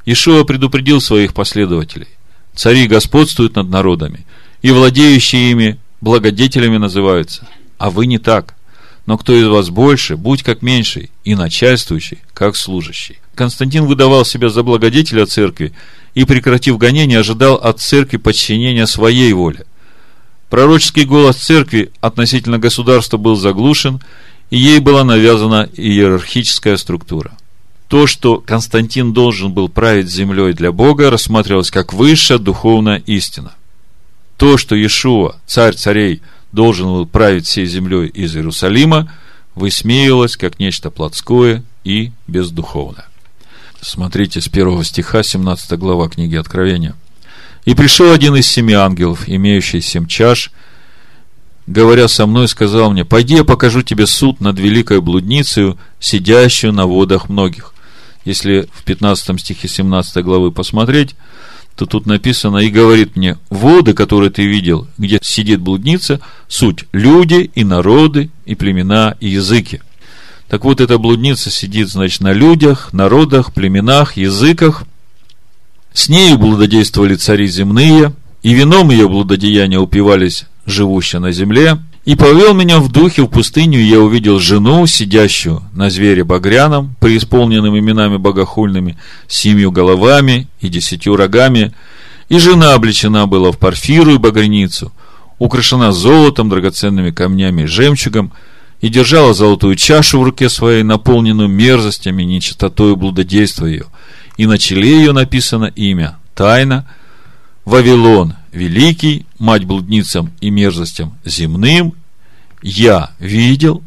Ишуа 0.06 0.44
предупредил 0.44 1.02
своих 1.02 1.34
последователей. 1.34 2.08
Цари 2.54 2.86
господствуют 2.86 3.56
над 3.56 3.68
народами, 3.68 4.24
и 4.62 4.70
владеющие 4.70 5.50
ими 5.50 5.78
благодетелями 6.00 6.78
называются. 6.78 7.46
А 7.84 7.90
вы 7.90 8.06
не 8.06 8.16
так. 8.16 8.54
Но 9.04 9.18
кто 9.18 9.34
из 9.34 9.46
вас 9.46 9.68
больше, 9.68 10.16
будь 10.16 10.42
как 10.42 10.62
меньший, 10.62 11.10
и 11.22 11.34
начальствующий, 11.34 12.20
как 12.32 12.56
служащий. 12.56 13.18
Константин 13.34 13.84
выдавал 13.84 14.24
себя 14.24 14.48
за 14.48 14.62
благодетеля 14.62 15.26
церкви 15.26 15.74
и, 16.14 16.24
прекратив 16.24 16.78
гонение, 16.78 17.18
ожидал 17.18 17.56
от 17.56 17.82
церкви 17.82 18.16
подчинения 18.16 18.86
своей 18.86 19.34
воле. 19.34 19.66
Пророческий 20.48 21.04
голос 21.04 21.36
церкви 21.36 21.92
относительно 22.00 22.58
государства 22.58 23.18
был 23.18 23.36
заглушен, 23.36 24.00
и 24.48 24.56
ей 24.56 24.78
была 24.78 25.04
навязана 25.04 25.68
иерархическая 25.76 26.78
структура– 26.78 27.36
то, 27.88 28.06
что 28.06 28.38
Константин 28.38 29.12
должен 29.12 29.52
был 29.52 29.68
править 29.68 30.10
землей 30.10 30.54
для 30.54 30.72
Бога, 30.72 31.10
рассматривалось 31.10 31.70
как 31.70 31.92
высшая 31.92 32.38
духовная 32.38 33.02
истина. 33.04 33.52
То, 34.38 34.56
что 34.56 34.74
Иешуа, 34.74 35.36
царь 35.46 35.74
царей, 35.76 36.22
должен 36.54 36.86
был 36.86 37.06
править 37.06 37.46
всей 37.46 37.66
землей 37.66 38.06
из 38.06 38.36
Иерусалима, 38.36 39.12
высмеивалось 39.56 40.36
как 40.36 40.60
нечто 40.60 40.90
плотское 40.90 41.64
и 41.82 42.12
бездуховное. 42.28 43.06
Смотрите 43.80 44.40
с 44.40 44.48
первого 44.48 44.84
стиха, 44.84 45.22
17 45.22 45.78
глава 45.78 46.08
книги 46.08 46.36
Откровения. 46.36 46.94
«И 47.64 47.74
пришел 47.74 48.12
один 48.12 48.36
из 48.36 48.46
семи 48.46 48.72
ангелов, 48.72 49.28
имеющий 49.28 49.80
семь 49.80 50.06
чаш, 50.06 50.52
говоря 51.66 52.08
со 52.08 52.26
мной, 52.26 52.46
сказал 52.46 52.92
мне, 52.92 53.04
«Пойди, 53.04 53.34
я 53.34 53.44
покажу 53.44 53.82
тебе 53.82 54.06
суд 54.06 54.40
над 54.40 54.58
великой 54.58 55.00
блудницей, 55.00 55.76
сидящую 55.98 56.72
на 56.72 56.86
водах 56.86 57.28
многих, 57.28 57.74
если 58.24 58.68
в 58.72 58.84
15 58.84 59.40
стихе 59.40 59.66
17 59.66 60.22
главы 60.22 60.52
посмотреть, 60.52 61.16
то 61.76 61.86
тут 61.86 62.06
написано 62.06 62.58
и 62.58 62.70
говорит 62.70 63.16
мне, 63.16 63.36
воды, 63.50 63.94
которые 63.94 64.30
ты 64.30 64.46
видел, 64.46 64.86
где 64.96 65.18
сидит 65.22 65.60
блудница, 65.60 66.20
суть 66.46 66.84
люди 66.92 67.50
и 67.54 67.64
народы, 67.64 68.30
и 68.44 68.54
племена, 68.54 69.16
и 69.20 69.28
языки. 69.28 69.80
Так 70.48 70.64
вот, 70.64 70.80
эта 70.80 70.98
блудница 70.98 71.50
сидит, 71.50 71.88
значит, 71.88 72.20
на 72.20 72.32
людях, 72.32 72.92
народах, 72.92 73.52
племенах, 73.52 74.16
языках. 74.16 74.84
С 75.92 76.08
нею 76.08 76.38
блудодействовали 76.38 77.16
цари 77.16 77.46
земные, 77.46 78.12
и 78.42 78.54
вином 78.54 78.90
ее 78.90 79.08
блудодеяния 79.08 79.80
упивались 79.80 80.44
живущие 80.66 81.20
на 81.20 81.32
земле– 81.32 81.78
и 82.04 82.16
повел 82.16 82.52
меня 82.52 82.80
в 82.80 82.90
духе 82.92 83.22
в 83.22 83.28
пустыню, 83.28 83.80
и 83.80 83.84
я 83.84 83.98
увидел 84.00 84.38
жену, 84.38 84.86
сидящую 84.86 85.62
на 85.72 85.88
звере 85.88 86.22
багряном, 86.22 86.94
преисполненным 87.00 87.78
именами 87.78 88.18
богохульными, 88.18 88.98
семью 89.26 89.70
головами 89.70 90.48
и 90.60 90.68
десятью 90.68 91.16
рогами, 91.16 91.72
и 92.28 92.38
жена 92.38 92.74
облечена 92.74 93.26
была 93.26 93.52
в 93.52 93.58
парфиру 93.58 94.14
и 94.14 94.18
багряницу, 94.18 94.92
украшена 95.38 95.92
золотом, 95.92 96.50
драгоценными 96.50 97.10
камнями 97.10 97.62
и 97.62 97.66
жемчугом, 97.66 98.32
и 98.82 98.88
держала 98.90 99.32
золотую 99.32 99.76
чашу 99.76 100.20
в 100.20 100.24
руке 100.24 100.50
своей, 100.50 100.82
наполненную 100.82 101.48
мерзостями, 101.48 102.22
нечистотой 102.22 102.92
и 102.92 102.96
ее. 103.66 103.86
И 104.36 104.46
на 104.46 104.58
челе 104.58 104.98
ее 104.98 105.12
написано 105.12 105.72
имя, 105.74 106.18
тайна, 106.34 106.86
Вавилон, 107.64 108.34
великий, 108.54 109.26
мать 109.38 109.64
блудницам 109.64 110.32
и 110.40 110.48
мерзостям 110.48 111.18
земным, 111.24 111.94
я 112.62 113.10
видел, 113.18 113.82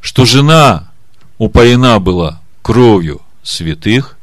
что 0.00 0.24
жена 0.24 0.90
упоена 1.38 2.00
была 2.00 2.40
кровью 2.62 3.20
святых 3.42 4.16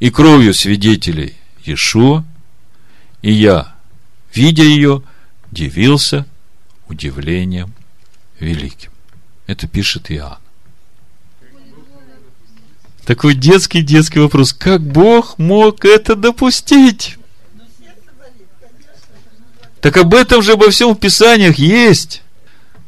и 0.00 0.10
кровью 0.10 0.54
свидетелей 0.54 1.34
Иешуа, 1.64 2.24
и 3.22 3.32
я, 3.32 3.74
видя 4.34 4.64
ее, 4.64 5.02
дивился 5.50 6.26
удивлением 6.88 7.72
великим. 8.40 8.90
Это 9.46 9.68
пишет 9.68 10.10
Иоанн. 10.10 10.38
Такой 13.04 13.34
детский-детский 13.34 14.18
вопрос. 14.20 14.54
Как 14.54 14.80
Бог 14.80 15.38
мог 15.38 15.84
это 15.84 16.16
допустить? 16.16 17.18
Так 19.84 19.98
об 19.98 20.14
этом 20.14 20.40
же 20.40 20.52
обо 20.52 20.70
всем 20.70 20.94
в 20.94 20.98
Писаниях 20.98 21.58
есть. 21.58 22.22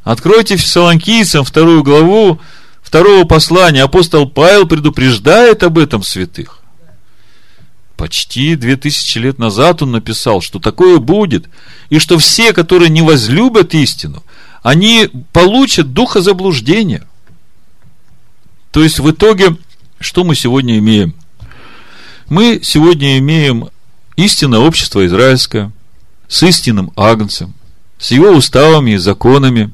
Откройте 0.02 0.56
Фессалоникийцам 0.56 1.44
вторую 1.44 1.82
главу 1.82 2.40
второго 2.80 3.24
послания. 3.24 3.82
Апостол 3.82 4.26
Павел 4.26 4.66
предупреждает 4.66 5.62
об 5.62 5.76
этом 5.76 6.02
святых. 6.02 6.60
Почти 7.98 8.56
две 8.56 8.76
тысячи 8.76 9.18
лет 9.18 9.38
назад 9.38 9.82
он 9.82 9.92
написал, 9.92 10.40
что 10.40 10.58
такое 10.58 10.96
будет, 10.96 11.50
и 11.90 11.98
что 11.98 12.16
все, 12.16 12.54
которые 12.54 12.88
не 12.88 13.02
возлюбят 13.02 13.74
истину, 13.74 14.24
они 14.62 15.10
получат 15.34 15.92
духа 15.92 16.22
заблуждения. 16.22 17.06
То 18.70 18.82
есть, 18.82 19.00
в 19.00 19.10
итоге, 19.10 19.58
что 20.00 20.24
мы 20.24 20.34
сегодня 20.34 20.78
имеем? 20.78 21.14
Мы 22.30 22.60
сегодня 22.62 23.18
имеем 23.18 23.68
истинное 24.16 24.60
общество 24.60 25.04
израильское, 25.04 25.72
с 26.28 26.42
истинным 26.42 26.92
агнцем, 26.96 27.54
с 27.98 28.10
его 28.10 28.30
уставами 28.30 28.92
и 28.92 28.96
законами. 28.96 29.72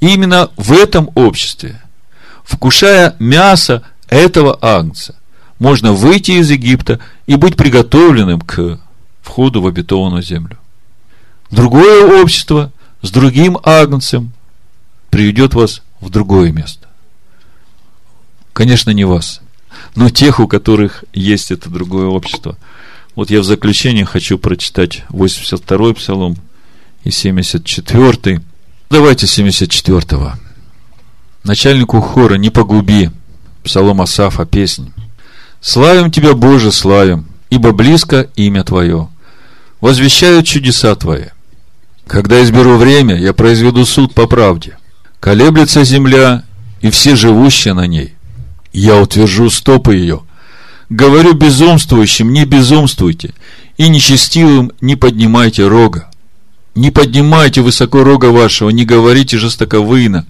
И 0.00 0.14
именно 0.14 0.50
в 0.56 0.72
этом 0.72 1.10
обществе, 1.14 1.80
вкушая 2.44 3.16
мясо 3.18 3.82
этого 4.08 4.58
агнца, 4.60 5.16
можно 5.58 5.92
выйти 5.92 6.32
из 6.32 6.50
Египта 6.50 7.00
и 7.26 7.36
быть 7.36 7.56
приготовленным 7.56 8.40
к 8.40 8.80
входу 9.20 9.60
в 9.60 9.66
обетованную 9.66 10.22
землю. 10.22 10.58
Другое 11.50 12.22
общество 12.22 12.72
с 13.02 13.10
другим 13.10 13.58
агнцем 13.62 14.32
приведет 15.10 15.54
вас 15.54 15.82
в 16.00 16.08
другое 16.08 16.52
место. 16.52 16.88
Конечно, 18.52 18.90
не 18.90 19.04
вас, 19.04 19.40
но 19.94 20.08
тех, 20.08 20.40
у 20.40 20.48
которых 20.48 21.04
есть 21.12 21.50
это 21.50 21.68
другое 21.68 22.06
общество– 22.06 22.56
вот 23.20 23.28
я 23.28 23.40
в 23.40 23.44
заключение 23.44 24.06
хочу 24.06 24.38
прочитать 24.38 25.04
82-й 25.10 25.94
псалом 25.94 26.38
и 27.04 27.10
74-й. 27.10 28.40
Давайте 28.88 29.26
74-го. 29.26 30.32
Начальнику 31.44 32.00
хора 32.00 32.36
«Не 32.36 32.48
погуби» 32.48 33.10
Псалом 33.62 34.00
Асафа, 34.00 34.46
песнь. 34.46 34.94
«Славим 35.60 36.10
Тебя, 36.10 36.32
Боже, 36.32 36.72
славим, 36.72 37.26
ибо 37.50 37.72
близко 37.72 38.30
имя 38.36 38.64
Твое. 38.64 39.10
Возвещают 39.82 40.46
чудеса 40.46 40.94
Твои. 40.94 41.26
Когда 42.06 42.42
изберу 42.42 42.78
время, 42.78 43.18
я 43.18 43.34
произведу 43.34 43.84
суд 43.84 44.14
по 44.14 44.26
правде. 44.26 44.78
Колеблется 45.20 45.84
земля 45.84 46.44
и 46.80 46.88
все 46.88 47.16
живущие 47.16 47.74
на 47.74 47.86
ней. 47.86 48.14
Я 48.72 48.96
утвержу 48.96 49.50
стопы 49.50 49.96
ее, 49.96 50.22
Говорю 50.90 51.34
безумствующим, 51.34 52.32
не 52.32 52.44
безумствуйте, 52.44 53.32
и 53.78 53.88
нечестивым 53.88 54.72
не 54.80 54.96
поднимайте 54.96 55.68
рога. 55.68 56.10
Не 56.74 56.90
поднимайте 56.90 57.62
высоко 57.62 58.02
рога 58.02 58.26
вашего, 58.26 58.70
не 58.70 58.84
говорите 58.84 59.38
жестоковыно, 59.38 60.26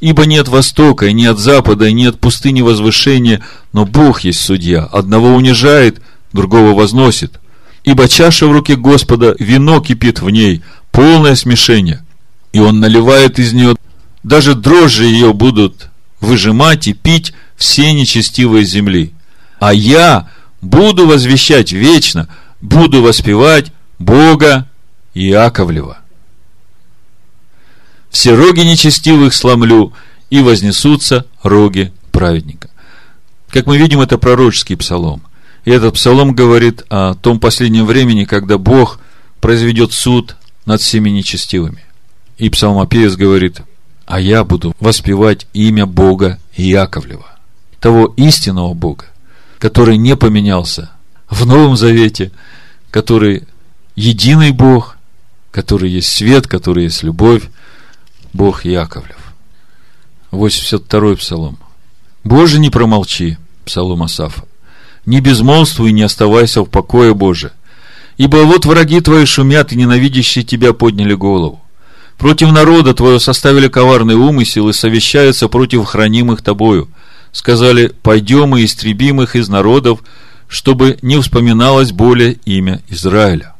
ибо 0.00 0.24
не 0.24 0.38
от 0.38 0.46
востока, 0.46 1.06
и 1.06 1.12
не 1.12 1.26
от 1.26 1.40
запада, 1.40 1.86
и 1.86 1.92
не 1.92 2.06
от 2.06 2.20
пустыни 2.20 2.60
возвышения, 2.60 3.42
но 3.72 3.84
Бог 3.86 4.20
есть 4.20 4.40
судья. 4.40 4.84
Одного 4.84 5.34
унижает, 5.34 6.00
другого 6.32 6.74
возносит. 6.74 7.40
Ибо 7.82 8.08
чаша 8.08 8.46
в 8.46 8.52
руке 8.52 8.76
Господа, 8.76 9.34
вино 9.40 9.80
кипит 9.80 10.20
в 10.20 10.30
ней, 10.30 10.62
полное 10.92 11.34
смешение. 11.34 12.04
И 12.52 12.60
он 12.60 12.78
наливает 12.78 13.40
из 13.40 13.52
нее, 13.52 13.74
даже 14.22 14.54
дрожжи 14.54 15.06
ее 15.06 15.32
будут 15.32 15.90
выжимать 16.20 16.86
и 16.86 16.92
пить 16.92 17.32
все 17.56 17.92
нечестивые 17.92 18.64
земли. 18.64 19.12
А 19.60 19.72
я 19.72 20.30
буду 20.60 21.06
возвещать 21.06 21.72
вечно, 21.72 22.28
буду 22.60 23.02
воспевать 23.02 23.72
Бога 23.98 24.68
Иаковлева. 25.14 25.98
Все 28.10 28.34
роги 28.34 28.60
нечестивых 28.60 29.34
сломлю, 29.34 29.92
и 30.30 30.40
вознесутся 30.40 31.26
роги 31.42 31.92
праведника. 32.12 32.68
Как 33.50 33.66
мы 33.66 33.78
видим, 33.78 34.00
это 34.00 34.18
пророческий 34.18 34.76
псалом. 34.76 35.22
И 35.64 35.70
этот 35.70 35.94
псалом 35.94 36.34
говорит 36.34 36.82
о 36.90 37.14
том 37.14 37.40
последнем 37.40 37.86
времени, 37.86 38.24
когда 38.24 38.58
Бог 38.58 39.00
произведет 39.40 39.92
суд 39.92 40.36
над 40.66 40.80
всеми 40.80 41.10
нечестивыми. 41.10 41.82
И 42.36 42.50
псалмопевец 42.50 43.16
говорит, 43.16 43.62
а 44.06 44.20
я 44.20 44.44
буду 44.44 44.74
воспевать 44.80 45.46
имя 45.52 45.86
Бога 45.86 46.38
Иаковлева, 46.56 47.26
того 47.80 48.12
истинного 48.16 48.74
Бога, 48.74 49.06
который 49.58 49.96
не 49.96 50.16
поменялся 50.16 50.90
в 51.28 51.46
Новом 51.46 51.76
Завете, 51.76 52.32
который 52.90 53.44
единый 53.96 54.52
Бог, 54.52 54.96
который 55.50 55.90
есть 55.90 56.12
свет, 56.12 56.46
который 56.46 56.84
есть 56.84 57.02
любовь, 57.02 57.42
Бог 58.32 58.64
Яковлев. 58.64 59.16
82-й 60.30 61.16
псалом. 61.16 61.58
Боже, 62.22 62.60
не 62.60 62.70
промолчи, 62.70 63.38
псалом 63.64 64.02
Асафа. 64.02 64.44
Не 65.06 65.20
безмолвствуй, 65.20 65.92
не 65.92 66.02
оставайся 66.02 66.62
в 66.62 66.66
покое 66.66 67.14
Боже. 67.14 67.52
Ибо 68.18 68.38
вот 68.38 68.66
враги 68.66 69.00
твои 69.00 69.24
шумят, 69.24 69.72
и 69.72 69.76
ненавидящие 69.76 70.44
тебя 70.44 70.72
подняли 70.72 71.14
голову. 71.14 71.62
Против 72.18 72.50
народа 72.52 72.94
твоего 72.94 73.20
составили 73.20 73.68
коварный 73.68 74.16
умысел 74.16 74.68
и 74.68 74.72
совещаются 74.72 75.48
против 75.48 75.84
хранимых 75.84 76.42
тобою. 76.42 76.88
Сказали, 77.32 77.92
пойдем 78.02 78.56
и 78.56 78.64
истребим 78.64 79.20
их 79.20 79.36
из 79.36 79.48
народов, 79.48 80.00
чтобы 80.48 80.98
не 81.02 81.20
вспоминалось 81.20 81.92
более 81.92 82.32
имя 82.44 82.82
Израиля. 82.88 83.54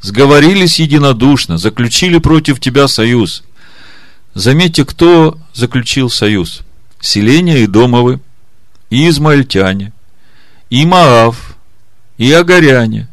Сговорились 0.00 0.78
единодушно, 0.78 1.58
заключили 1.58 2.18
против 2.18 2.60
тебя 2.60 2.88
союз. 2.88 3.42
Заметьте, 4.34 4.84
кто 4.84 5.38
заключил 5.52 6.08
союз. 6.08 6.62
Селения 7.00 7.64
Идомовы, 7.64 8.20
и 8.90 9.08
измаильтяне, 9.08 9.92
и 10.68 10.84
Маав, 10.84 11.56
и 12.18 12.30
Агаряне, 12.32 13.08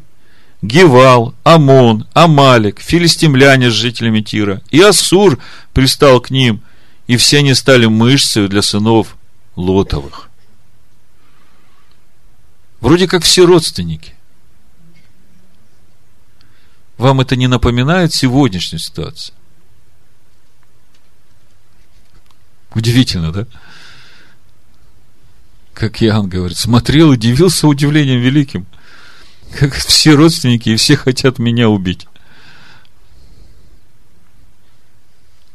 Гевал, 0.60 1.34
Амон, 1.44 2.06
Амалик, 2.12 2.80
филистимляне 2.80 3.70
с 3.70 3.74
жителями 3.74 4.20
Тира, 4.20 4.60
и 4.70 4.80
Ассур 4.80 5.38
пристал 5.72 6.20
к 6.20 6.30
ним, 6.30 6.62
и 7.08 7.16
все 7.16 7.38
они 7.38 7.54
стали 7.54 7.86
мышцей 7.86 8.46
для 8.48 8.62
сынов 8.62 9.16
Лотовых. 9.56 10.28
Вроде 12.80 13.08
как 13.08 13.24
все 13.24 13.44
родственники. 13.44 14.14
Вам 16.96 17.20
это 17.20 17.34
не 17.34 17.48
напоминает 17.48 18.12
сегодняшнюю 18.12 18.78
ситуацию? 18.78 19.34
Удивительно, 22.74 23.32
да? 23.32 23.46
Как 25.72 26.02
Иоанн 26.02 26.28
говорит, 26.28 26.58
смотрел 26.58 27.12
и 27.12 27.14
удивился 27.14 27.66
удивлением 27.66 28.20
великим. 28.20 28.66
Как 29.58 29.72
все 29.74 30.14
родственники 30.14 30.68
и 30.68 30.76
все 30.76 30.96
хотят 30.96 31.38
меня 31.38 31.68
убить. 31.70 32.06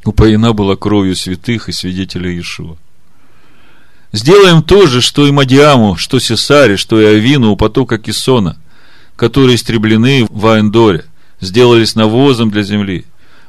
Упоена 0.04 0.52
была 0.52 0.76
кровью 0.76 1.16
святых 1.16 1.68
и 1.68 1.72
свидетелей 1.72 2.34
Иешуа. 2.34 2.76
Сделаем 4.12 4.62
то 4.62 4.86
же, 4.86 5.00
что 5.00 5.26
и 5.26 5.32
Мадиаму, 5.32 5.96
что 5.96 6.20
Сесаре, 6.20 6.76
что 6.76 7.00
и 7.00 7.04
Авину 7.04 7.50
у 7.50 7.56
потока 7.56 7.98
Кисона, 7.98 8.56
которые 9.16 9.56
истреблены 9.56 10.26
в 10.28 10.46
Аэндоре, 10.46 11.04
сделались 11.40 11.94
навозом 11.94 12.50
для 12.50 12.62
земли. 12.62 13.06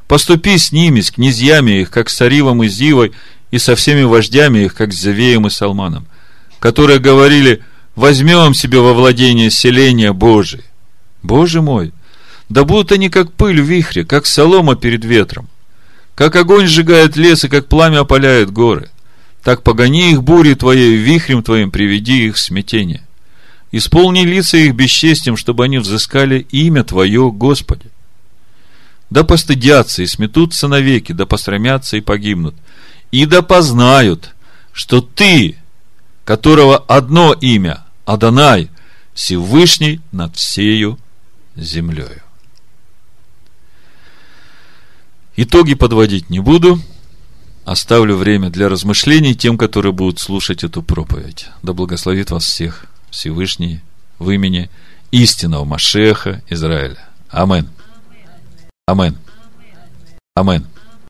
Поступи 0.08 0.58
с 0.58 0.72
ними, 0.72 1.00
с 1.00 1.10
князьями 1.10 1.82
их, 1.82 1.90
как 1.90 2.08
с 2.08 2.20
Аривом 2.20 2.62
и 2.62 2.68
Зивой, 2.68 3.12
и 3.50 3.58
со 3.58 3.76
всеми 3.76 4.02
вождями 4.02 4.60
их, 4.60 4.74
как 4.74 4.92
с 4.92 5.00
Завеем 5.00 5.46
и 5.46 5.50
Салманом, 5.50 6.06
которые 6.58 6.98
говорили, 6.98 7.62
возьмем 7.94 8.54
себе 8.54 8.80
во 8.80 8.92
владение 8.92 9.50
селения 9.50 10.12
Божие. 10.12 10.64
Боже 11.22 11.62
мой, 11.62 11.92
да 12.48 12.64
будут 12.64 12.92
они 12.92 13.08
как 13.08 13.32
пыль 13.32 13.60
в 13.60 13.64
вихре, 13.64 14.04
как 14.04 14.26
солома 14.26 14.74
перед 14.76 15.04
ветром, 15.04 15.48
как 16.16 16.34
огонь 16.34 16.66
сжигает 16.66 17.16
лес 17.16 17.44
и 17.44 17.48
как 17.48 17.68
пламя 17.68 18.00
опаляет 18.00 18.50
горы. 18.50 18.90
Так 19.44 19.62
погони 19.62 20.10
их 20.10 20.24
бури 20.24 20.54
твоей, 20.54 20.96
вихрем 20.96 21.44
твоим 21.44 21.70
приведи 21.70 22.26
их 22.26 22.34
в 22.34 22.40
смятение. 22.40 23.06
Исполни 23.70 24.22
лица 24.22 24.56
их 24.56 24.74
бесчестием, 24.74 25.36
чтобы 25.36 25.64
они 25.64 25.78
взыскали 25.78 26.46
имя 26.50 26.82
Твое, 26.82 27.30
Господи. 27.30 27.90
Да 29.10 29.22
постыдятся 29.22 30.02
и 30.02 30.06
сметутся 30.06 30.66
навеки, 30.66 31.12
да 31.12 31.26
посрамятся 31.26 31.96
и 31.96 32.00
погибнут 32.00 32.56
и 33.10 33.26
да 33.26 33.42
познают, 33.42 34.34
что 34.72 35.00
ты, 35.00 35.56
которого 36.24 36.76
одно 36.76 37.32
имя, 37.32 37.84
Адонай, 38.04 38.70
Всевышний 39.14 40.00
над 40.12 40.36
всею 40.36 40.98
землею. 41.54 42.22
Итоги 45.36 45.74
подводить 45.74 46.30
не 46.30 46.40
буду. 46.40 46.80
Оставлю 47.66 48.16
время 48.16 48.48
для 48.48 48.68
размышлений 48.68 49.34
тем, 49.34 49.58
которые 49.58 49.92
будут 49.92 50.18
слушать 50.18 50.64
эту 50.64 50.82
проповедь. 50.82 51.48
Да 51.62 51.72
благословит 51.74 52.30
вас 52.30 52.44
всех 52.44 52.86
Всевышний 53.10 53.82
в 54.18 54.30
имени 54.30 54.70
истинного 55.10 55.64
Машеха 55.64 56.42
Израиля. 56.48 56.98
Амен. 57.28 57.68
Амен. 58.86 59.16
Амен. 60.34 60.66